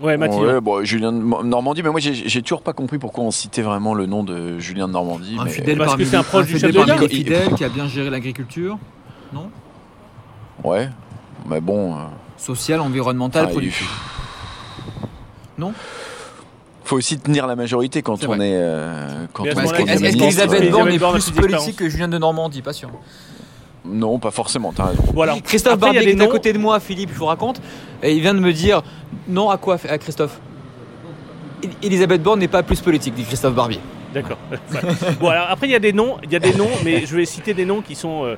Ouais, 0.00 0.16
Mathieu. 0.18 0.60
bon, 0.60 0.84
Julien 0.84 1.10
de 1.10 1.18
Normandie, 1.18 1.82
mais 1.82 1.90
moi 1.90 2.00
j'ai 2.00 2.42
toujours 2.42 2.60
pas 2.60 2.74
compris 2.74 2.98
pourquoi 2.98 3.24
on 3.24 3.30
citait 3.30 3.62
vraiment 3.62 3.94
le 3.94 4.04
nom 4.04 4.24
de 4.24 4.58
Julien 4.58 4.88
de 4.88 4.92
Normandie. 4.92 5.36
Un 5.40 5.46
fidèle 5.46 5.78
parce 5.78 5.96
que 5.96 6.04
c'est 6.04 6.16
un 6.16 6.22
proche 6.22 6.46
du 6.46 6.58
chef 6.58 6.70
de 6.70 7.08
fidèle 7.08 7.54
qui 7.54 7.64
a 7.64 7.68
bien 7.68 7.88
géré 7.88 8.10
l'agriculture, 8.10 8.78
non? 9.32 9.50
Ouais, 10.62 10.88
mais 11.48 11.60
bon. 11.60 11.94
Euh, 11.94 11.98
Social, 12.36 12.80
environnemental, 12.80 13.48
productif. 13.48 13.90
Non? 15.56 15.72
Faut 16.86 16.96
aussi 16.96 17.18
tenir 17.18 17.46
la 17.46 17.56
majorité 17.56 18.02
quand 18.02 18.24
on 18.24 18.40
est. 18.40 18.54
Euh, 18.54 19.26
quand 19.32 19.44
est-ce 19.44 20.16
qu'Elisabeth 20.16 20.70
Borne 20.70 20.90
est 20.90 20.98
plus 20.98 21.30
politique 21.30 21.76
que 21.76 21.88
Julien 21.88 22.08
de 22.08 22.18
Normandie 22.18 22.62
Pas 22.62 22.72
sûr. 22.72 22.90
Non, 23.84 24.18
pas 24.18 24.32
forcément, 24.32 24.72
t'as 24.74 24.86
raison. 24.86 25.04
Voilà. 25.14 25.36
Christophe 25.44 25.78
Barbier 25.78 26.10
est 26.10 26.20
à 26.20 26.26
côté 26.26 26.52
de 26.52 26.58
moi, 26.58 26.80
Philippe, 26.80 27.10
je 27.12 27.18
vous 27.18 27.26
raconte, 27.26 27.60
et 28.02 28.14
il 28.14 28.20
vient 28.20 28.34
de 28.34 28.40
me 28.40 28.52
dire 28.52 28.82
non 29.28 29.48
à 29.48 29.58
quoi 29.58 29.76
à 29.88 29.98
Christophe 29.98 30.40
Elisabeth 31.82 32.22
Borne 32.22 32.40
n'est 32.40 32.48
pas 32.48 32.62
plus 32.62 32.80
politique, 32.80 33.14
dit 33.14 33.24
Christophe 33.24 33.54
Barbier. 33.54 33.80
D'accord. 34.12 34.38
bon, 35.20 35.28
alors 35.28 35.46
après, 35.50 35.68
il 35.68 35.72
y 35.72 35.76
a 35.76 35.80
des 35.80 35.92
noms, 35.92 36.16
il 36.24 36.32
y 36.32 36.36
a 36.36 36.38
des 36.38 36.54
noms, 36.54 36.70
mais 36.84 37.06
je 37.06 37.16
vais 37.16 37.24
citer 37.24 37.54
des 37.54 37.64
noms 37.64 37.80
qui 37.80 37.94
sont. 37.94 38.24
Euh, 38.24 38.36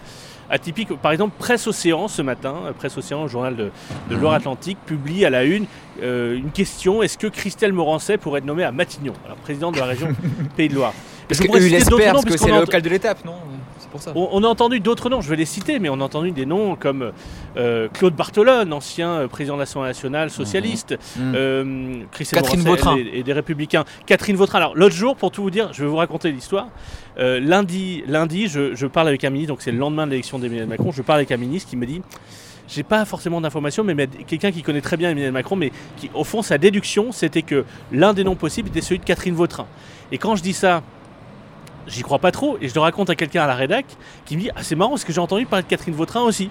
atypique. 0.51 0.97
Par 1.01 1.13
exemple, 1.13 1.35
Presse 1.39 1.67
Océan 1.67 2.09
ce 2.09 2.23
matin, 2.23 2.55
euh, 2.67 2.73
Presse 2.73 2.97
Océan, 2.97 3.27
journal 3.29 3.57
de, 3.57 3.71
de 4.11 4.15
mhm. 4.15 4.21
Loire-Atlantique, 4.21 4.79
publie 4.87 5.25
à 5.25 5.31
la 5.31 5.45
une 5.45 5.67
euh, 6.03 6.37
une 6.37 6.51
question 6.51 7.03
est-ce 7.03 7.19
que 7.19 7.27
Christelle 7.27 7.73
Morancet 7.73 8.19
pourrait 8.19 8.39
être 8.39 8.45
nommée 8.45 8.63
à 8.65 8.71
Matignon, 8.71 9.15
alors 9.25 9.37
présidente 9.39 9.75
de 9.75 9.81
la 9.81 9.87
région 9.87 10.09
Pays 10.57 10.69
de 10.69 10.75
Loire 10.75 10.93
parce 11.29 11.41
que 12.25 12.39
c'est 12.39 12.51
le 12.51 12.61
local 12.61 12.83
de 12.83 12.89
l'étape, 12.89 13.25
non? 13.25 13.35
On, 14.15 14.45
a 14.45 14.47
entendu 14.47 14.81
d'autres 14.81 15.09
noms, 15.11 15.21
je 15.21 15.29
vais 15.29 15.37
les 15.37 15.45
citer, 15.45 15.79
mais 15.79 15.89
on 15.89 16.01
a 16.01 16.05
entendu 16.05 16.31
des 16.31 16.47
noms 16.47 16.77
comme 16.77 17.13
euh, 17.57 17.89
Claude 17.93 18.15
Bartolone, 18.15 18.73
ancien 18.73 19.29
président 19.29 19.55
de 19.55 19.61
l'Assemblée 19.61 19.89
nationale 19.89 20.31
socialiste. 20.31 20.97
Christelle 22.13 22.43
Catherine 22.43 22.61
Vautrin 22.61 22.97
et, 22.97 23.23
des 23.23 23.33
Républicains. 23.33 23.85
Catherine 24.07 24.37
Vautrin. 24.37 24.59
Alors 24.59 24.77
l'autre 24.77 24.95
jour, 24.95 25.17
pour 25.17 25.31
tout 25.31 25.43
vous 25.43 25.51
dire, 25.51 25.73
je 25.73 25.83
vais 25.83 25.89
vous 25.89 25.97
raconter 25.97 26.31
l'histoire. 26.31 26.69
Euh, 27.19 27.41
lundi, 27.41 28.03
lundi 28.07 28.47
je, 28.49 28.87
parle 28.87 29.09
avec 29.09 29.25
un 29.25 29.31
ministre, 29.31 29.53
donc 29.53 29.63
c'est 29.63 29.73
le 29.73 29.79
lendemain 29.79 30.07
de 30.07 30.13
l'élection 30.13 30.39
d'Emmanuel 30.39 30.69
Macron, 30.69 30.93
je 30.93 31.03
parle 31.03 31.19
avec 31.19 31.33
un 31.33 31.37
ministre 31.37 31.69
qui 31.69 31.77
me 31.77 31.87
dit 31.87 32.01
j'ai 32.69 32.83
pas 32.83 33.05
forcément 33.07 33.41
d'informations, 33.41 33.83
mais 33.83 34.07
quelqu'un 34.27 34.53
qui 34.53 34.63
connaît 34.63 34.83
très 34.83 34.97
bien 34.97 35.11
Emmanuel 35.11 35.33
Macron, 35.33 35.57
mais 35.57 35.73
qui, 35.97 36.11
au 36.13 36.23
fond, 36.23 36.43
sa 36.43 36.59
déduction, 36.59 37.13
c'était 37.13 37.43
que 37.43 37.65
l'un 37.93 38.13
des 38.13 38.25
noms 38.25 38.35
possibles 38.35 38.69
était 38.69 38.83
celui 38.83 38.99
de 38.99 39.05
Catherine 39.05 39.35
Vautrin. 39.35 39.67
Et 40.13 40.19
quand 40.19 40.37
je 40.37 40.43
dis 40.43 40.53
ça, 40.53 40.83
j'y 41.89 42.03
crois 42.03 42.19
pas 42.19 42.31
trop, 42.31 42.59
et 42.61 42.69
je 42.69 42.75
le 42.75 42.81
raconte 42.81 43.11
à 43.11 43.15
quelqu'un 43.15 43.43
à 43.43 43.47
la 43.47 43.55
rédac, 43.55 43.87
qui 44.25 44.37
me 44.37 44.43
dit 44.43 44.51
Ah, 44.55 44.63
c'est 44.63 44.77
marrant, 44.77 44.91
parce 44.91 45.05
que 45.05 45.13
j'ai 45.13 45.21
entendu 45.21 45.47
parler 45.47 45.63
de 45.63 45.69
Catherine 45.69 45.95
Vautrin 45.95 46.23
aussi. 46.23 46.51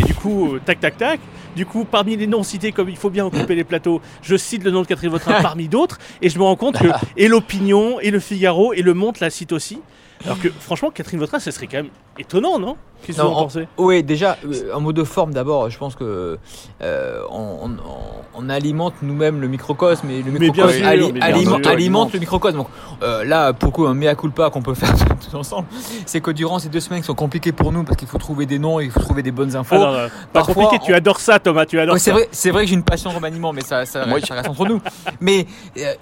Et 0.00 0.04
du 0.04 0.14
coup, 0.14 0.54
euh, 0.54 0.60
tac, 0.64 0.80
tac, 0.80 0.96
tac. 0.96 1.20
Du 1.54 1.66
coup, 1.66 1.84
parmi 1.84 2.16
les 2.16 2.26
noms 2.26 2.42
cités, 2.42 2.72
comme 2.72 2.88
il 2.88 2.96
faut 2.96 3.10
bien 3.10 3.26
occuper 3.26 3.54
les 3.54 3.64
plateaux, 3.64 4.00
je 4.22 4.36
cite 4.36 4.64
le 4.64 4.70
nom 4.70 4.82
de 4.82 4.86
Catherine 4.86 5.10
Vautrin 5.10 5.40
parmi 5.42 5.68
d'autres, 5.68 5.98
et 6.22 6.28
je 6.28 6.38
me 6.38 6.44
rends 6.44 6.56
compte 6.56 6.78
que 6.78 6.88
et 7.16 7.28
l'Opinion, 7.28 8.00
et 8.00 8.10
le 8.10 8.20
Figaro, 8.20 8.72
et 8.72 8.82
le 8.82 8.94
Monde 8.94 9.16
la 9.20 9.30
citent 9.30 9.52
aussi. 9.52 9.80
Alors 10.24 10.38
que 10.40 10.48
franchement, 10.48 10.90
Catherine 10.90 11.20
Vautrin, 11.20 11.38
ce 11.38 11.50
serait 11.50 11.66
quand 11.66 11.78
même 11.78 11.90
étonnant, 12.18 12.58
non? 12.58 12.76
Qu'est-ce 13.02 13.18
que 13.18 13.22
vous 13.22 13.28
en, 13.28 13.42
pensez? 13.44 13.68
Oui, 13.78 14.02
déjà, 14.02 14.36
euh, 14.44 14.74
en 14.74 14.80
mot 14.80 14.92
de 14.92 15.04
forme 15.04 15.32
d'abord, 15.32 15.70
je 15.70 15.78
pense 15.78 15.94
que 15.94 16.38
euh, 16.82 17.22
on, 17.30 18.48
alimente 18.48 18.94
nous-mêmes 19.02 19.40
le 19.40 19.48
microcosme 19.48 20.08
et 20.08 20.22
le 20.22 20.30
microcosme 20.30 20.84
alimente 20.84 22.14
le 22.14 22.18
microcosme. 22.18 22.56
Donc 22.56 22.68
euh, 23.02 23.22
là, 23.24 23.52
pourquoi 23.52 23.90
un 23.90 23.94
mea 23.94 24.14
culpa 24.14 24.48
qu'on 24.48 24.62
peut 24.62 24.74
faire 24.74 24.94
tous 25.20 25.36
ensemble, 25.36 25.68
c'est 26.06 26.20
que 26.20 26.30
durant 26.30 26.58
ces 26.58 26.68
deux 26.68 26.80
semaines 26.80 27.00
qui 27.00 27.06
sont 27.06 27.14
compliquées 27.14 27.52
pour 27.52 27.72
nous 27.72 27.84
parce 27.84 27.96
qu'il 27.96 28.08
faut 28.08 28.18
trouver 28.18 28.46
des 28.46 28.58
noms, 28.58 28.80
il 28.80 28.90
faut 28.90 29.00
trouver 29.00 29.22
des 29.22 29.32
bonnes 29.32 29.54
infos. 29.54 29.74
Alors, 29.74 30.10
pas 30.32 30.42
compliqué, 30.42 30.78
tu 30.84 30.94
adores 30.94 31.20
ça, 31.20 31.38
Thomas, 31.38 31.66
tu 31.66 31.78
adores 31.78 31.98
C'est 31.98 32.10
vrai, 32.10 32.28
c'est 32.32 32.50
vrai 32.50 32.64
que 32.64 32.70
j'ai 32.70 32.74
une 32.74 32.84
passion 32.84 33.10
remaniement, 33.10 33.52
mais 33.52 33.60
ça, 33.60 33.84
ça, 33.84 34.04
reste 34.04 34.48
entre 34.48 34.66
nous. 34.66 34.80
Mais 35.20 35.46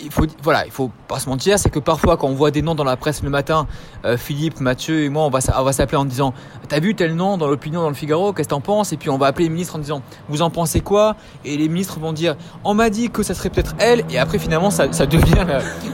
il 0.00 0.10
faut, 0.10 0.26
voilà, 0.42 0.66
il 0.66 0.72
faut 0.72 0.90
pas 1.08 1.18
se 1.18 1.28
mentir, 1.28 1.58
c'est 1.58 1.70
que 1.70 1.80
parfois 1.80 2.16
quand 2.16 2.28
on 2.28 2.34
voit 2.34 2.52
des 2.52 2.62
noms 2.62 2.74
dans 2.74 2.84
la 2.84 2.96
presse 2.96 3.22
le 3.22 3.30
matin, 3.30 3.66
Philippe, 4.16 4.60
Mathieu 4.60 5.04
et 5.04 5.08
moi, 5.08 5.24
on 5.24 5.30
va, 5.30 5.40
on 5.58 5.62
va 5.62 5.72
s'appeler 5.72 5.98
en 5.98 6.04
disant, 6.04 6.34
t'as 6.68 6.80
vu 6.80 6.94
tel 6.94 7.14
nom 7.14 7.36
dans 7.36 7.48
l'opinion 7.48 7.80
dans 7.80 7.88
le 7.88 7.94
Figaro, 7.94 8.32
qu'est-ce 8.32 8.48
que 8.48 8.54
t'en 8.54 8.60
penses? 8.60 8.92
Et 8.92 8.96
puis 8.96 9.10
on 9.10 9.18
va 9.18 9.26
appeler 9.26 9.44
les 9.44 9.50
ministres 9.50 9.76
en 9.76 9.78
disant 9.78 10.02
vous 10.28 10.42
en 10.42 10.50
pensez 10.50 10.80
quoi? 10.80 11.16
Et 11.44 11.56
les 11.56 11.68
ministres 11.68 11.98
vont 11.98 12.12
dire 12.12 12.36
on 12.64 12.74
m'a 12.74 12.90
dit 12.90 13.10
que 13.10 13.22
ça 13.22 13.34
serait 13.34 13.50
peut-être 13.50 13.74
elle, 13.78 14.04
et 14.10 14.18
après 14.18 14.38
finalement 14.38 14.70
ça, 14.70 14.86
devient 15.06 15.44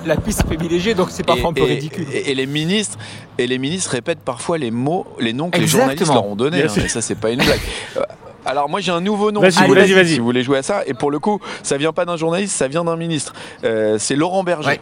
la, 0.05 0.17
piste 0.17 0.45
privilégiée, 0.45 0.95
donc 0.95 1.09
c'est 1.11 1.25
parfois 1.25 1.51
un 1.51 1.53
peu 1.53 1.65
ridicule. 1.65 2.07
Et, 2.13 2.35
les 2.35 2.47
ministres 2.47 2.99
et 3.39 3.47
les 3.47 3.59
ministres 3.59 3.91
répètent 3.91 4.21
parfois 4.21 4.59
les 4.59 4.71
mots, 4.71 5.07
les 5.19 5.33
noms 5.33 5.51
que 5.51 5.59
les 5.59 5.67
journalistes 5.67 6.07
leur 6.07 6.27
ont 6.27 6.37
donnés. 6.37 6.63
Hein, 6.63 6.69
et 6.77 6.89
ça 6.89 7.01
c'est 7.01 7.15
pas 7.15 7.31
une 7.31 7.43
blague. 7.43 7.61
Euh, 7.97 8.03
alors 8.45 8.69
moi 8.69 8.81
j'ai 8.81 8.93
un 8.93 9.01
nouveau 9.01 9.31
nom 9.31 9.41
si, 9.49 9.61
vous 9.61 9.67
voulez, 9.67 9.87
si, 10.07 10.19
vous 10.19 10.25
voulez, 10.25 10.43
jouer 10.43 10.59
à 10.59 10.63
ça. 10.63 10.83
Et 10.87 10.95
pour 10.95 11.11
le 11.11 11.19
coup, 11.19 11.41
ça 11.63 11.77
vient 11.77 11.93
pas 11.93 12.05
d'un 12.05 12.17
journaliste, 12.17 12.57
ça 12.57 12.69
vient 12.69 12.85
d'un 12.85 12.97
ministre. 12.97 13.33
Euh, 13.65 13.97
c'est 13.99 14.17
Laurent 14.17 14.43
Berger. 14.43 14.81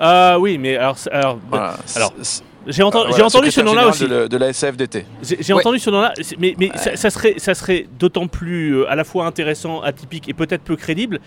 Ah 0.00 0.38
oui, 0.40 0.58
mais 0.58 0.76
alors, 0.76 0.96
alors, 1.12 1.38
alors 1.94 2.12
j'ai 2.66 2.82
entendu, 2.82 3.50
ce 3.50 3.60
nom-là 3.60 3.88
aussi. 3.88 4.06
De, 4.06 4.36
la 4.36 4.48
SFDT. 4.48 5.06
J'ai 5.22 5.52
entendu 5.52 5.78
ce 5.78 5.90
nom-là, 5.90 6.14
mais, 6.38 6.54
mais 6.58 6.70
ça, 6.74 7.10
serait, 7.10 7.34
ça 7.38 7.54
serait 7.54 7.86
d'autant 7.98 8.26
plus 8.26 8.76
euh, 8.76 8.90
à 8.90 8.94
la 8.94 9.04
fois 9.04 9.26
intéressant, 9.26 9.80
atypique 9.82 10.28
et 10.28 10.34
peut-être 10.34 10.62
peu 10.62 10.76
crédible. 10.76 11.20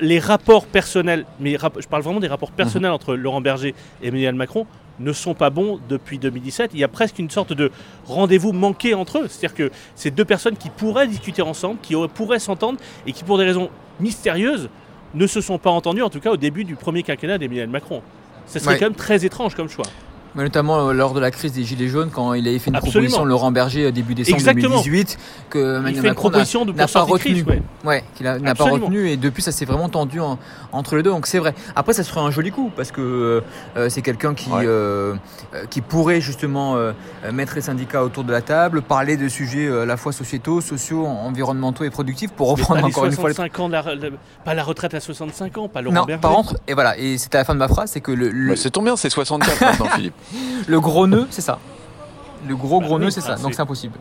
les 0.00 0.18
rapports 0.18 0.66
personnels, 0.66 1.24
mais 1.40 1.52
je 1.52 1.88
parle 1.88 2.02
vraiment 2.02 2.20
des 2.20 2.28
rapports 2.28 2.50
mhm. 2.50 2.56
personnels 2.56 2.90
entre 2.90 3.14
Laurent 3.14 3.40
Berger 3.40 3.74
et 4.02 4.08
Emmanuel 4.08 4.34
Macron, 4.34 4.66
ne 5.00 5.12
sont 5.12 5.34
pas 5.34 5.50
bons 5.50 5.80
depuis 5.88 6.18
2017. 6.18 6.70
Il 6.74 6.80
y 6.80 6.84
a 6.84 6.88
presque 6.88 7.18
une 7.18 7.30
sorte 7.30 7.52
de 7.52 7.72
rendez-vous 8.06 8.52
manqué 8.52 8.94
entre 8.94 9.18
eux. 9.18 9.26
C'est-à-dire 9.28 9.54
que 9.54 9.70
c'est 9.96 10.12
deux 10.12 10.24
personnes 10.24 10.56
qui 10.56 10.70
pourraient 10.70 11.08
discuter 11.08 11.42
ensemble, 11.42 11.80
qui 11.82 11.94
pourraient 12.14 12.38
s'entendre 12.38 12.78
et 13.06 13.12
qui, 13.12 13.24
pour 13.24 13.38
des 13.38 13.44
raisons 13.44 13.70
mystérieuses, 13.98 14.68
ne 15.14 15.26
se 15.26 15.40
sont 15.40 15.58
pas 15.58 15.70
entendues, 15.70 16.02
en 16.02 16.10
tout 16.10 16.20
cas 16.20 16.30
au 16.30 16.36
début 16.36 16.64
du 16.64 16.76
premier 16.76 17.02
quinquennat 17.02 17.38
d'Emmanuel 17.38 17.68
Macron. 17.68 18.02
Ce 18.46 18.58
serait 18.58 18.78
quand 18.78 18.86
même 18.86 18.94
très 18.94 19.24
étrange 19.24 19.54
comme 19.54 19.68
choix 19.68 19.86
notamment 20.42 20.88
euh, 20.88 20.92
lors 20.92 21.14
de 21.14 21.20
la 21.20 21.30
crise 21.30 21.52
des 21.52 21.64
Gilets 21.64 21.88
jaunes, 21.88 22.10
quand 22.10 22.34
il 22.34 22.46
avait 22.48 22.58
fait 22.58 22.70
une 22.70 22.78
proposition 22.78 23.24
Laurent 23.24 23.52
Berger 23.52 23.84
euh, 23.84 23.92
début 23.92 24.14
décembre 24.14 24.42
2018, 24.42 25.18
que 25.50 25.78
Emmanuel 25.78 26.02
Macron 26.02 26.30
n'a 26.30 26.86
pas 26.86 27.02
retenu. 27.02 27.44
ouais. 27.84 28.04
qu'il 28.14 28.26
n'a 28.26 28.54
pas 28.54 28.64
retenu, 28.64 29.08
et 29.08 29.16
depuis 29.16 29.42
ça 29.42 29.52
s'est 29.52 29.64
vraiment 29.64 29.88
tendu 29.88 30.20
entre 30.72 30.96
les 30.96 31.02
deux. 31.02 31.10
Donc 31.10 31.26
c'est 31.26 31.38
vrai. 31.38 31.54
Après, 31.76 31.92
ça 31.92 32.02
serait 32.02 32.20
un 32.20 32.30
joli 32.30 32.50
coup 32.50 32.70
parce 32.74 32.90
que 32.90 33.42
euh, 33.76 33.88
c'est 33.88 34.02
quelqu'un 34.02 34.34
qui 34.34 34.50
qui 35.70 35.80
pourrait 35.80 36.20
justement 36.20 36.76
mettre 37.32 37.54
les 37.54 37.60
syndicats 37.60 38.02
autour 38.02 38.24
de 38.24 38.32
la 38.32 38.42
table, 38.42 38.82
parler 38.82 39.16
de 39.16 39.28
sujets 39.28 39.68
à 39.68 39.84
la 39.84 39.96
fois 39.96 40.12
sociétaux, 40.12 40.60
sociaux, 40.60 41.06
environnementaux 41.06 41.84
et 41.84 41.90
productifs, 41.90 42.32
pour 42.32 42.50
reprendre 42.50 42.84
encore 42.84 43.06
une 43.06 43.12
fois. 43.12 43.30
Ans, 43.34 43.70
pas 44.44 44.54
la 44.54 44.62
retraite 44.62 44.94
à 44.94 45.00
65 45.00 45.58
ans, 45.58 45.68
pas 45.68 45.82
Laurent 45.82 45.94
non, 45.94 46.04
Berger. 46.04 46.20
Par 46.20 46.32
contre, 46.32 46.56
et 46.66 46.74
voilà, 46.74 46.96
et 46.98 47.18
c'était 47.18 47.36
à 47.36 47.40
la 47.40 47.44
fin 47.44 47.54
de 47.54 47.58
ma 47.58 47.68
phrase, 47.68 47.90
c'est 47.90 48.00
que 48.00 48.12
le. 48.12 48.56
c'est 48.56 48.70
tombé 48.70 48.84
bien, 48.84 48.96
c'est 48.96 49.10
64 49.10 49.60
maintenant, 49.60 49.86
Philippe. 49.94 50.14
Le 50.66 50.80
gros 50.80 51.06
nœud, 51.06 51.26
c'est 51.30 51.42
ça. 51.42 51.58
Le 52.46 52.56
gros 52.56 52.80
gros 52.80 52.98
nœud, 52.98 53.10
c'est 53.10 53.20
ça. 53.20 53.36
Donc 53.36 53.54
c'est 53.54 53.62
impossible. 53.62 53.98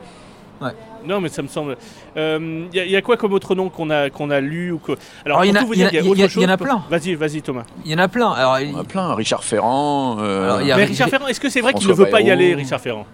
Ouais. 0.61 0.71
Non, 1.05 1.19
mais 1.19 1.29
ça 1.29 1.41
me 1.41 1.47
semble. 1.47 1.77
Il 2.15 2.21
euh, 2.21 2.65
y, 2.73 2.95
a 2.95 3.01
quoi 3.01 3.17
comme 3.17 3.33
autre 3.33 3.55
nom 3.55 3.69
qu'on 3.69 3.89
a, 3.89 4.09
qu'on 4.09 4.29
a 4.29 4.39
lu 4.39 4.71
ou 4.71 4.79
Alors, 5.25 5.43
il 5.43 5.49
y, 5.49 5.51
en 5.51 6.49
a 6.49 6.57
plein. 6.57 6.83
Vas-y, 6.89 7.15
vas-y, 7.15 7.41
Thomas. 7.41 7.63
Il 7.83 7.91
y 7.91 7.95
en 7.95 7.97
a 7.97 8.07
plein. 8.07 8.31
Alors, 8.31 8.59
il 8.59 8.71
y 8.71 8.73
en 8.73 8.79
a 8.79 8.83
plein. 8.85 9.13
Richard 9.13 9.43
Ferrand. 9.43 10.17
Euh, 10.19 10.61
mais 10.63 10.85
Richard 10.85 11.09
Ferrand, 11.09 11.27
est-ce 11.27 11.41
que 11.41 11.49
c'est 11.49 11.61
vrai 11.61 11.73
qu'il 11.73 11.89
ne 11.89 11.93
veut 11.93 12.09
pas 12.09 12.21
y 12.21 12.31
aller, 12.31 12.55
Richard 12.55 12.79
Ferrand? 12.79 13.05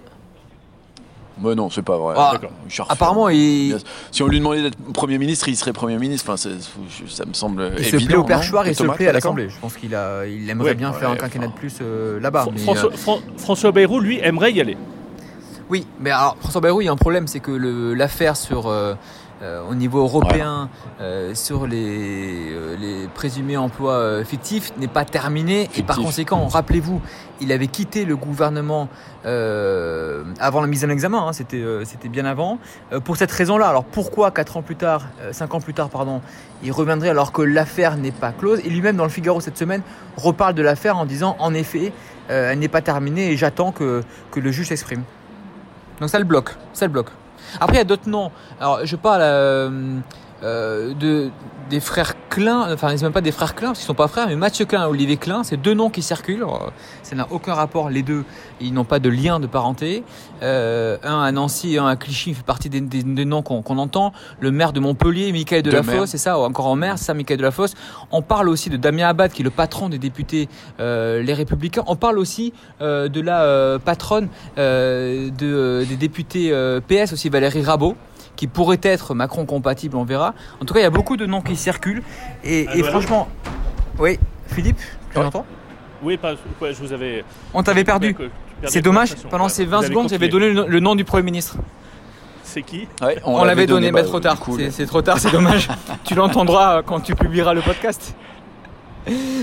Mais 1.42 1.56
non, 1.56 1.70
c'est 1.70 1.82
pas 1.82 1.98
vrai. 1.98 2.16
Ah, 2.18 2.34
apparemment, 2.90 3.30
il... 3.30 3.78
si 4.12 4.24
on 4.24 4.28
lui 4.28 4.40
demandait 4.40 4.64
d'être 4.64 4.78
Premier 4.94 5.18
ministre, 5.18 5.48
il 5.48 5.56
serait 5.56 5.74
Premier 5.74 5.98
ministre. 5.98 6.30
Enfin, 6.30 6.38
ça 6.38 7.26
me 7.26 7.34
semble 7.34 7.72
il 7.78 7.80
évident. 7.80 8.00
Se 8.00 8.06
plaît 8.06 8.16
au 8.16 8.24
perchoir 8.24 8.68
et 8.68 8.74
se 8.74 8.84
plaît 8.84 9.08
à 9.08 9.14
l'Assemblée. 9.14 9.50
Je 9.50 9.60
pense 9.60 9.76
qu'il 9.76 9.96
a, 9.96 10.26
il 10.26 10.50
aimerait 10.50 10.76
bien 10.76 10.94
faire 10.94 11.10
un 11.10 11.16
quinquennat 11.16 11.48
de 11.48 11.54
plus 11.54 11.76
euh, 11.82 12.20
là-bas. 12.20 12.48
François, 12.58 13.20
François 13.38 13.72
Bayrou, 13.72 14.00
lui, 14.00 14.20
aimerait 14.22 14.52
y 14.52 14.62
aller. 14.62 14.78
Oui, 15.70 15.86
mais 16.00 16.10
alors 16.10 16.36
François 16.40 16.62
Bayrou, 16.62 16.82
il 16.82 16.86
y 16.86 16.88
a 16.88 16.92
un 16.92 16.98
problème, 16.98 17.28
c'est 17.28 17.40
que 17.40 17.52
l'affaire 17.94 18.36
sur 18.36 18.68
euh, 18.68 18.80
euh, 18.80 18.96
au 19.42 19.76
niveau 19.76 20.00
européen 20.00 20.70
euh, 21.00 21.34
sur 21.34 21.66
les, 21.66 22.52
euh, 22.52 22.76
les, 22.78 23.08
présumés 23.08 23.58
emplois 23.58 24.24
fictifs 24.26 24.72
n'est 24.78 24.88
pas 24.88 25.06
terminé 25.06 25.70
et 25.78 25.84
par 25.84 25.98
conséquent, 25.98 26.48
rappelez-vous, 26.48 27.02
il 27.40 27.52
avait 27.52 27.68
quitté 27.68 28.06
le 28.06 28.16
gouvernement 28.18 28.90
avant 29.24 30.62
la 30.62 30.68
mise 30.68 30.84
en 30.86 30.90
examen, 30.90 31.28
hein, 31.28 31.34
c'était 31.34 31.64
c'était 31.84 32.10
bien 32.10 32.26
avant, 32.26 32.60
pour 33.04 33.18
cette 33.18 33.32
raison-là. 33.32 33.68
Alors 33.68 33.84
pourquoi 33.84 34.32
quatre 34.32 34.58
ans 34.58 34.62
plus 34.62 34.76
tard, 34.76 35.08
cinq 35.32 35.54
ans 35.54 35.62
plus 35.62 35.74
tard, 35.74 35.90
pardon, 35.90 36.22
il 36.64 36.72
reviendrait 36.72 37.10
alors 37.10 37.32
que 37.32 37.42
l'affaire 37.42 37.98
n'est 37.98 38.12
pas 38.12 38.32
close? 38.32 38.60
Et 38.66 38.70
lui-même 38.70 38.96
dans 38.96 39.04
le 39.04 39.10
Figaro 39.10 39.42
cette 39.42 39.58
semaine 39.58 39.82
reparle 40.18 40.54
de 40.54 40.62
l'affaire 40.62 40.98
en 40.98 41.06
disant 41.06 41.36
en 41.40 41.54
effet, 41.54 41.92
elle 42.28 42.60
n'est 42.60 42.68
pas 42.68 42.82
terminée 42.82 43.32
et 43.32 43.38
j'attends 43.38 43.72
que, 43.72 44.04
que 44.32 44.40
le 44.40 44.52
juge 44.52 44.68
s'exprime. 44.68 45.04
Donc 46.00 46.10
ça 46.10 46.20
le 46.20 46.26
bloque, 46.26 46.56
ça 46.74 46.86
le 46.86 46.92
bloque. 46.92 47.12
Après, 47.60 47.76
il 47.76 47.80
y 47.80 47.82
a 47.82 47.86
d'autres 47.86 48.10
noms. 48.10 48.32
Alors, 48.60 48.86
je 48.86 48.96
parle 48.96 49.22
euh, 50.44 50.70
euh, 50.70 50.94
de, 50.94 51.30
des 51.70 51.80
frères 51.80 52.14
Klein, 52.30 52.72
enfin, 52.72 52.96
c'est 52.96 53.04
même 53.04 53.12
pas 53.12 53.22
des 53.22 53.32
frères 53.32 53.56
Klein, 53.56 53.70
parce 53.70 53.80
qu'ils 53.80 53.88
sont 53.88 53.96
pas 53.96 54.08
frères, 54.08 54.28
mais 54.28 54.36
Mathieu 54.36 54.66
Klein 54.66 54.84
et 54.84 54.88
Olivier 54.88 55.18
Klein, 55.18 55.44
c'est 55.44 55.58
deux 55.58 55.74
noms 55.74 55.90
qui 55.90 56.02
circulent. 56.02 56.46
Ça 57.02 57.16
n'a 57.16 57.28
aucun 57.32 57.54
rapport, 57.54 57.90
les 57.90 58.04
deux, 58.04 58.24
ils 58.62 58.74
n'ont 58.74 58.84
pas 58.84 59.00
de 59.00 59.10
lien 59.10 59.40
de 59.40 59.48
parenté. 59.48 60.04
Euh, 60.44 60.98
un 61.04 61.22
à 61.22 61.32
Nancy 61.32 61.76
et 61.76 61.80
un 61.80 61.88
à 61.88 61.96
Clichy 61.96 62.34
fait 62.34 62.44
partie 62.44 62.70
des, 62.70 62.82
des, 62.82 63.26
noms 63.26 63.42
qu'on 63.42 63.78
entend. 63.78 64.14
Le 64.40 64.52
maire 64.52 64.74
de 64.74 64.80
Montpellier, 64.80 65.32
Michael 65.32 65.64
Delafosse, 65.64 66.12
c'est 66.12 66.18
ça, 66.18 66.38
encore 66.38 66.68
en 66.68 66.76
maire, 66.76 66.98
c'est 66.98 67.06
ça, 67.06 67.14
Michael 67.14 67.38
Delafosse. 67.38 67.74
On 68.12 68.22
parle 68.22 68.50
aussi 68.50 68.70
de 68.70 68.78
Damien 68.78 69.08
Abad, 69.08 69.32
qui 69.32 69.42
est 69.42 69.46
le 69.46 69.50
patron 69.50 69.90
des 69.90 69.98
députés 69.98 70.50
euh, 70.80 71.22
Les 71.24 71.34
Républicains. 71.34 71.84
On 71.88 71.96
parle 71.96 72.20
aussi 72.20 72.54
euh, 72.82 73.10
de 73.10 73.22
la 73.22 73.42
euh, 73.42 73.80
patronne 73.80 74.30
euh, 74.58 75.30
de, 75.32 75.84
des 75.88 75.96
députés 75.96 76.52
PS, 76.88 77.14
aussi 77.14 77.30
Valérie 77.30 77.64
Rabault 77.64 77.96
qui 78.36 78.48
pourrait 78.48 78.80
être 78.84 79.14
Macron 79.14 79.46
compatible, 79.46 79.98
on 79.98 80.04
verra. 80.04 80.34
En 80.62 80.66
tout 80.66 80.74
cas, 80.74 80.80
il 80.80 80.84
y 80.84 80.86
a 80.86 80.92
beaucoup 80.92 81.18
de 81.18 81.26
noms 81.26 81.42
qui 81.42 81.56
circulent. 81.56 82.04
Et, 82.44 82.68
ah, 82.70 82.84
franchement, 82.84 83.28
oui, 83.98 84.20
Philippe, 84.48 84.80
tu 85.14 85.20
m'entends 85.20 85.46
Oui, 86.02 86.18
pas, 86.18 86.36
je 86.36 86.82
vous 86.82 86.94
avais. 86.94 87.24
On 87.54 87.64
t'avait 87.64 87.84
perdu. 87.84 88.16
C'est 88.66 88.82
dommage, 88.82 89.16
pendant 89.30 89.50
ces 89.50 89.66
20 89.66 89.84
secondes, 89.84 90.10
j'avais 90.10 90.30
donné 90.30 90.52
le, 90.52 90.80
nom 90.80 90.96
du 90.96 91.06
Premier 91.06 91.24
ministre. 91.24 91.58
C'est 92.44 92.64
qui? 92.64 92.88
On, 93.26 93.44
l'avait 93.44 93.68
donné, 93.68 93.92
mais 93.92 94.02
bah, 94.02 94.08
trop 94.08 94.20
tard. 94.20 94.38
C'est 94.72 94.86
trop 94.86 95.02
tard, 95.02 95.20
c'est 95.20 95.32
dommage. 95.32 95.70
tu 96.04 96.16
l'entendras 96.16 96.82
quand 96.82 97.00
tu 97.00 97.16
publieras 97.16 97.54
le 97.54 97.62
podcast. 97.62 98.16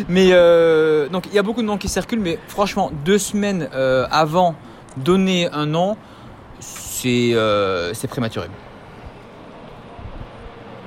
Mais 0.09 0.29
euh, 0.33 1.09
donc 1.09 1.27
il 1.27 1.35
y 1.35 1.38
a 1.38 1.42
beaucoup 1.42 1.62
de 1.62 1.66
noms 1.66 1.79
qui 1.79 1.88
circulent, 1.88 2.20
mais 2.20 2.38
franchement, 2.49 2.90
deux 3.05 3.18
semaines 3.18 3.68
euh, 3.75 4.07
avant 4.11 4.55
donner 4.96 5.49
un 5.53 5.66
nom, 5.66 5.96
c'est 6.61 7.31
euh, 7.35 7.92
prématuré. 8.09 8.49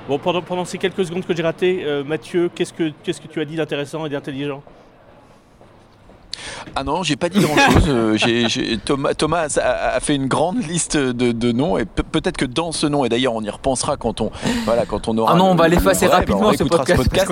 Bon, 0.08 0.18
pendant, 0.18 0.64
ces 0.64 0.78
quelques 0.78 1.04
secondes 1.04 1.24
que 1.24 1.36
j'ai 1.36 1.42
ratées, 1.42 1.84
euh, 1.84 2.02
Mathieu, 2.02 2.50
qu'est-ce 2.54 2.72
que, 2.72 2.90
qu'est-ce 3.02 3.20
que 3.20 3.28
tu 3.28 3.40
as 3.40 3.44
dit 3.44 3.56
d'intéressant 3.56 4.06
et 4.06 4.08
d'intelligent? 4.08 4.62
Ah 6.76 6.84
non, 6.84 7.02
j'ai 7.02 7.16
pas 7.16 7.28
dit 7.28 7.40
grand-chose. 7.40 7.88
Euh, 7.90 8.16
Thomas, 8.84 9.14
Thomas 9.14 9.58
a, 9.62 9.98
fait 10.00 10.14
une 10.14 10.26
grande 10.26 10.64
liste 10.66 10.96
de, 10.96 11.52
noms 11.52 11.78
et 11.78 11.84
peut-être 11.84 12.36
que 12.36 12.44
dans 12.44 12.72
ce 12.72 12.86
nom, 12.86 13.04
et 13.04 13.08
d'ailleurs 13.08 13.34
on 13.34 13.42
y 13.42 13.50
repensera 13.50 13.96
quand 13.96 14.20
on, 14.20 14.30
voilà, 14.64 14.86
quand 14.86 15.08
on 15.08 15.16
aura. 15.18 15.32
Ah 15.32 15.36
non, 15.36 15.50
on 15.50 15.54
va 15.54 15.68
l'effacer 15.68 16.06
rapidement 16.06 16.52
ce 16.52 16.64
podcast, 16.64 17.30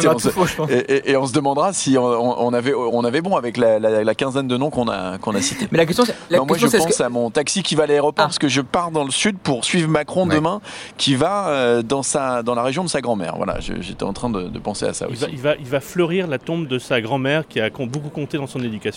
et, 1.06 1.16
on, 1.16 1.26
se 1.26 1.32
demandera 1.32 1.72
si 1.72 1.96
on, 1.98 2.52
avait, 2.52 2.74
on 2.74 3.04
avait 3.04 3.20
bon 3.20 3.36
avec 3.36 3.56
la, 3.56 4.14
quinzaine 4.14 4.48
de 4.48 4.56
noms 4.56 4.70
qu'on 4.70 4.88
a, 4.88 5.18
qu'on 5.18 5.34
a 5.34 5.40
cités. 5.40 5.68
Mais 5.70 5.78
la 5.78 5.86
question, 5.86 6.04
c'est. 6.04 6.14
Moi, 6.30 6.56
je 6.58 6.66
pense 6.66 7.00
à 7.00 7.08
mon 7.08 7.30
taxi 7.30 7.62
qui 7.62 7.74
va 7.74 7.84
à 7.84 7.86
l'aéroport 7.86 8.24
ah. 8.24 8.28
parce 8.28 8.38
que 8.38 8.48
je 8.48 8.60
pars 8.60 8.90
dans 8.90 9.04
le 9.04 9.10
sud 9.10 9.38
pour 9.38 9.64
suivre 9.64 9.88
Macron 9.88 10.26
demain, 10.26 10.60
qui 10.96 11.14
va 11.14 11.48
euh, 11.48 11.82
dans, 11.82 12.02
sa, 12.02 12.42
dans 12.42 12.54
la 12.54 12.62
région 12.62 12.84
de 12.84 12.88
sa 12.88 13.00
grand-mère. 13.00 13.36
Voilà, 13.36 13.58
j'étais 13.60 14.04
en 14.04 14.12
train 14.12 14.30
de, 14.30 14.58
penser 14.58 14.86
à 14.86 14.92
ça 14.92 15.06
il 15.08 15.12
aussi. 15.12 15.24
Va, 15.24 15.30
il, 15.30 15.38
va, 15.38 15.56
il 15.56 15.66
va 15.66 15.80
fleurir 15.80 16.26
la 16.26 16.38
tombe 16.38 16.66
de 16.66 16.78
sa 16.78 17.00
grand-mère 17.00 17.46
qui 17.46 17.60
a 17.60 17.70
beaucoup 17.70 18.08
compté 18.08 18.38
dans 18.38 18.46
son 18.46 18.60
éducation. 18.60 18.87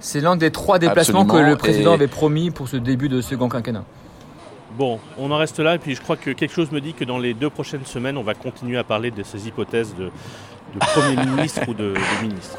C'est 0.00 0.20
l'un 0.20 0.36
des 0.36 0.50
trois 0.50 0.78
déplacements 0.78 1.24
que 1.24 1.36
le 1.36 1.56
président 1.56 1.92
avait 1.92 2.08
promis 2.08 2.50
pour 2.50 2.68
ce 2.68 2.76
début 2.76 3.08
de 3.08 3.20
second 3.20 3.48
quinquennat. 3.48 3.84
Bon, 4.76 4.98
on 5.18 5.30
en 5.30 5.36
reste 5.36 5.60
là 5.60 5.76
et 5.76 5.78
puis 5.78 5.94
je 5.94 6.00
crois 6.00 6.16
que 6.16 6.30
quelque 6.30 6.52
chose 6.52 6.72
me 6.72 6.80
dit 6.80 6.94
que 6.94 7.04
dans 7.04 7.18
les 7.18 7.32
deux 7.32 7.48
prochaines 7.48 7.84
semaines, 7.86 8.18
on 8.18 8.24
va 8.24 8.34
continuer 8.34 8.76
à 8.76 8.82
parler 8.82 9.12
de 9.12 9.22
ces 9.22 9.46
hypothèses 9.46 9.94
de, 9.96 10.10
Premier 10.80 11.24
ministre 11.30 11.60
ou 11.68 11.74
de, 11.74 11.94
de 11.94 12.22
ministre. 12.22 12.58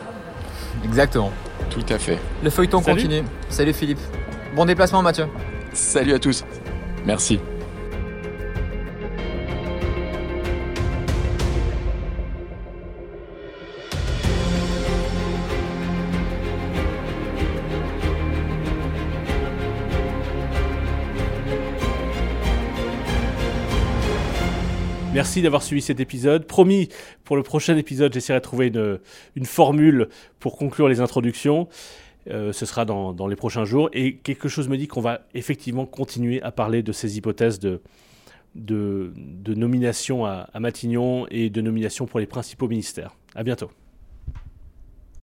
Exactement. 0.85 1.31
Tout 1.69 1.85
à 1.89 1.97
fait. 1.97 2.17
Le 2.41 2.49
feuilleton 2.49 2.81
continue. 2.81 3.23
Salut 3.49 3.73
Philippe. 3.73 3.99
Bon 4.55 4.65
déplacement 4.65 5.01
Mathieu. 5.01 5.27
Salut 5.73 6.13
à 6.13 6.19
tous. 6.19 6.45
Merci. 7.05 7.39
Merci 25.35 25.43
d'avoir 25.43 25.63
suivi 25.63 25.81
cet 25.81 25.99
épisode. 25.99 26.45
Promis, 26.45 26.87
pour 27.25 27.35
le 27.35 27.43
prochain 27.43 27.75
épisode, 27.75 28.13
j'essaierai 28.13 28.39
de 28.39 28.43
trouver 28.43 28.71
une, 29.35 29.45
formule 29.45 30.07
pour 30.39 30.55
conclure 30.55 30.87
les 30.87 31.01
introductions. 31.01 31.67
Euh, 32.29 32.53
ce 32.53 32.65
sera 32.65 32.85
dans, 32.85 33.27
les 33.27 33.35
prochains 33.35 33.65
jours. 33.65 33.89
Et 33.91 34.15
quelque 34.15 34.47
chose 34.47 34.69
me 34.69 34.77
dit 34.77 34.87
qu'on 34.87 35.01
va 35.01 35.27
effectivement 35.33 35.85
continuer 35.85 36.41
à 36.41 36.53
parler 36.53 36.83
de 36.83 36.93
ces 36.93 37.17
hypothèses 37.17 37.59
de, 37.59 37.81
nomination 39.45 40.25
à, 40.25 40.47
à 40.53 40.59
Matignon 40.61 41.27
et 41.29 41.49
de 41.49 41.59
nomination 41.59 42.05
pour 42.05 42.21
les 42.21 42.27
principaux 42.27 42.69
ministères. 42.69 43.13
À 43.35 43.43
bientôt. 43.43 43.69